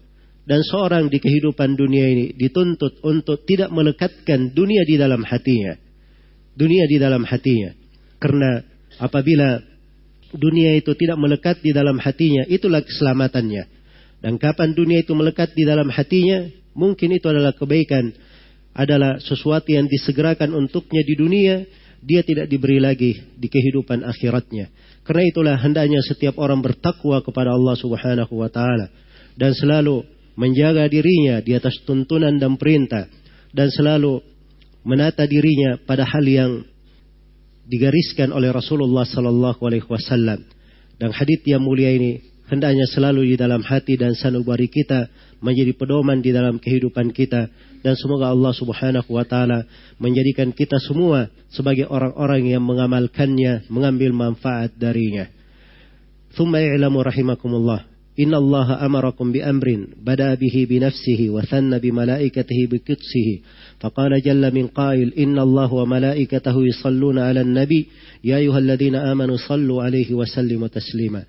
Dan 0.47 0.63
seorang 0.63 1.11
di 1.11 1.19
kehidupan 1.19 1.75
dunia 1.75 2.07
ini 2.07 2.25
dituntut 2.33 3.03
untuk 3.03 3.43
tidak 3.43 3.69
melekatkan 3.69 4.55
dunia 4.55 4.87
di 4.87 4.95
dalam 4.95 5.27
hatinya. 5.27 5.75
Dunia 6.55 6.87
di 6.87 6.97
dalam 6.97 7.27
hatinya. 7.27 7.75
Karena 8.17 8.63
apabila 8.97 9.59
dunia 10.31 10.79
itu 10.79 10.95
tidak 10.95 11.19
melekat 11.19 11.59
di 11.59 11.75
dalam 11.75 11.99
hatinya, 11.99 12.47
itulah 12.47 12.81
keselamatannya. 12.81 13.63
Dan 14.21 14.37
kapan 14.37 14.73
dunia 14.73 15.01
itu 15.01 15.11
melekat 15.17 15.53
di 15.53 15.65
dalam 15.65 15.89
hatinya, 15.89 16.45
mungkin 16.73 17.15
itu 17.15 17.27
adalah 17.27 17.55
kebaikan, 17.55 18.11
adalah 18.71 19.19
sesuatu 19.19 19.71
yang 19.71 19.87
disegerakan 19.87 20.55
untuknya 20.55 21.03
di 21.03 21.13
dunia, 21.15 21.55
dia 22.01 22.25
tidak 22.25 22.49
diberi 22.49 22.81
lagi 22.81 23.21
di 23.37 23.47
kehidupan 23.47 24.01
akhiratnya. 24.01 24.71
Karena 25.05 25.23
itulah 25.27 25.55
hendaknya 25.57 26.01
setiap 26.01 26.37
orang 26.41 26.61
bertakwa 26.61 27.21
kepada 27.21 27.53
Allah 27.53 27.75
Subhanahu 27.77 28.33
wa 28.37 28.49
taala 28.49 28.89
dan 29.37 29.53
selalu 29.53 30.01
menjaga 30.37 30.87
dirinya 30.87 31.43
di 31.43 31.53
atas 31.53 31.77
tuntunan 31.85 32.33
dan 32.39 32.57
perintah 32.57 33.05
dan 33.51 33.67
selalu 33.69 34.23
menata 34.81 35.27
dirinya 35.29 35.77
pada 35.83 36.07
hal 36.07 36.25
yang 36.25 36.51
digariskan 37.69 38.33
oleh 38.33 38.49
Rasulullah 38.49 39.05
sallallahu 39.05 39.61
alaihi 39.61 39.85
wasallam. 39.85 40.41
Dan 40.97 41.09
hadis 41.13 41.41
yang 41.45 41.61
mulia 41.61 41.93
ini 41.93 42.21
hendaknya 42.49 42.85
selalu 42.89 43.33
di 43.33 43.35
dalam 43.37 43.61
hati 43.61 43.97
dan 43.97 44.13
sanubari 44.17 44.69
kita 44.69 45.09
menjadi 45.40 45.72
pedoman 45.76 46.18
di 46.24 46.32
dalam 46.32 46.56
kehidupan 46.56 47.12
kita 47.12 47.48
dan 47.84 47.94
semoga 47.94 48.32
Allah 48.32 48.52
Subhanahu 48.56 49.10
wa 49.12 49.24
taala 49.24 49.68
menjadikan 50.00 50.50
kita 50.50 50.80
semua 50.82 51.28
sebagai 51.52 51.86
orang-orang 51.86 52.50
yang 52.50 52.64
mengamalkannya, 52.64 53.68
mengambil 53.70 54.10
manfaat 54.16 54.74
darinya. 54.74 55.30
ثم 56.36 56.52
اعلموا 56.52 57.02
رحمكم 57.02 57.48
الله 57.48 57.80
إن 58.20 58.34
الله 58.34 58.86
أمركم 58.86 59.32
بأمر 59.32 59.86
بدأ 60.04 60.34
به 60.34 60.66
بنفسه 60.70 61.30
وثنى 61.30 61.78
بملائكته 61.78 62.58
بقدسه 62.70 63.28
فقال 63.80 64.22
جل 64.22 64.54
من 64.54 64.66
قائل 64.66 65.12
إن 65.18 65.38
الله 65.38 65.74
وملائكته 65.74 66.66
يصلون 66.66 67.18
على 67.18 67.40
النبي 67.40 67.86
يا 68.24 68.36
أيها 68.36 68.58
الذين 68.58 68.94
آمنوا 68.94 69.36
صلوا 69.48 69.82
عليه 69.82 70.14
وسلموا 70.14 70.68
تسليما 70.68 71.22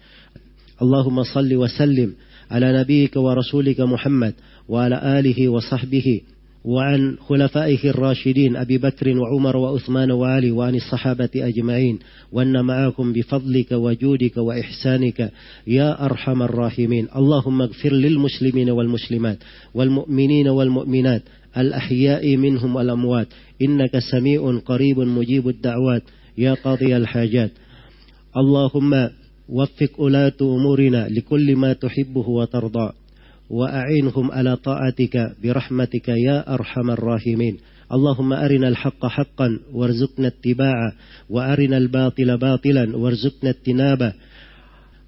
اللهم 0.81 1.23
صل 1.23 1.55
وسلم 1.55 2.13
على 2.50 2.80
نبيك 2.80 3.16
ورسولك 3.16 3.80
محمد 3.80 4.34
وعلى 4.68 5.18
آله 5.18 5.48
وصحبه 5.48 6.20
وعن 6.64 7.16
خلفائه 7.28 7.90
الراشدين 7.90 8.56
أبي 8.56 8.78
بكر 8.78 9.18
وعمر 9.18 9.56
وعثمان 9.56 10.10
وعلي 10.10 10.50
وعن 10.50 10.74
الصحابة 10.74 11.30
أجمعين 11.36 11.98
وأن 12.32 12.64
معكم 12.64 13.12
بفضلك 13.12 13.72
وجودك 13.72 14.36
وإحسانك 14.36 15.32
يا 15.66 16.04
أرحم 16.04 16.42
الراحمين. 16.42 17.08
اللهم 17.16 17.62
اغفر 17.62 17.92
للمسلمين 17.92 18.70
والمسلمات 18.70 19.38
والمؤمنين 19.74 20.48
والمؤمنات 20.48 21.22
الأحياء 21.56 22.36
منهم 22.36 22.76
والأموات. 22.76 23.26
إنك 23.62 23.98
سميع 23.98 24.58
قريب 24.66 24.98
مجيب 25.00 25.48
الدعوات. 25.48 26.02
يا 26.38 26.54
قاضي 26.54 26.96
الحاجات. 26.96 27.50
اللهم 28.36 29.08
وفق 29.48 29.90
أولاة 29.98 30.32
أمورنا 30.42 31.08
لكل 31.08 31.56
ما 31.56 31.72
تحبه 31.72 32.28
وترضى 32.28 32.92
وأعينهم 33.50 34.30
على 34.30 34.56
طاعتك 34.56 35.32
برحمتك 35.42 36.08
يا 36.08 36.54
أرحم 36.54 36.90
الراحمين. 36.90 37.56
اللهم 37.92 38.32
أرنا 38.32 38.68
الحق 38.68 39.06
حقا 39.06 39.58
وارزقنا 39.72 40.26
اتباعه 40.28 40.92
وأرنا 41.30 41.76
الباطل 41.76 42.38
باطلا 42.38 42.96
وارزقنا 42.96 43.50
اجتنابه. 43.50 44.12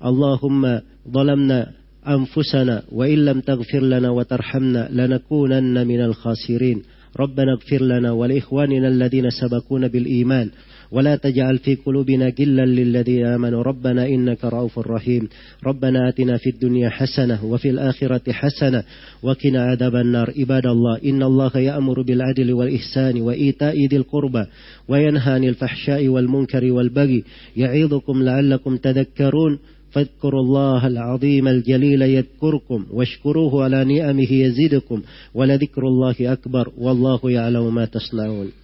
اللهم 0.05 0.81
ظلمنا 1.11 1.71
أنفسنا 2.09 2.83
وإن 2.93 3.25
لم 3.25 3.41
تغفر 3.41 3.81
لنا 3.81 4.11
وترحمنا 4.11 4.89
لنكونن 4.93 5.87
من 5.87 6.01
الخاسرين. 6.01 6.83
ربنا 7.21 7.53
اغفر 7.53 7.83
لنا 7.83 8.13
ولإخواننا 8.13 8.89
الذين 8.89 9.31
سبقونا 9.31 9.87
بالإيمان. 9.87 10.51
ولا 10.91 11.17
تجعل 11.17 11.59
في 11.59 11.75
قلوبنا 11.75 12.33
غلا 12.41 12.67
للذين 12.67 13.27
آمنوا. 13.27 13.63
ربنا 13.63 14.07
إنك 14.07 14.45
رؤوف 14.45 14.79
رحيم. 14.79 15.29
ربنا 15.67 16.09
آتنا 16.09 16.37
في 16.37 16.51
الدنيا 16.51 16.89
حسنة 16.89 17.45
وفي 17.45 17.71
الآخرة 17.71 18.33
حسنة 18.33 18.83
وقنا 19.23 19.65
عذاب 19.65 19.97
النار. 19.97 20.33
عباد 20.39 20.67
الله 20.67 20.99
إن 21.05 21.23
الله 21.23 21.51
يأمر 21.55 22.03
بالعدل 22.03 22.53
والإحسان 22.53 23.21
وإيتاء 23.21 23.87
ذي 23.87 23.97
القربى 23.97 24.45
وينهى 24.89 25.33
عن 25.33 25.45
الفحشاء 25.45 26.09
والمنكر 26.09 26.73
والبغي 26.73 27.25
يعظكم 27.57 28.23
لعلكم 28.23 28.77
تذكرون. 28.77 29.59
فاذكروا 29.91 30.41
الله 30.41 30.87
العظيم 30.87 31.49
الجليل 31.49 32.03
يذكركم 32.03 32.87
واشكروه 32.91 33.65
على 33.65 33.85
نعمه 33.85 34.33
يزدكم 34.33 35.03
ولذكر 35.35 35.83
الله 35.83 36.15
أكبر. 36.21 36.73
والله 36.79 37.21
يعلم 37.25 37.75
ما 37.75 37.85
تصنعون. 37.85 38.64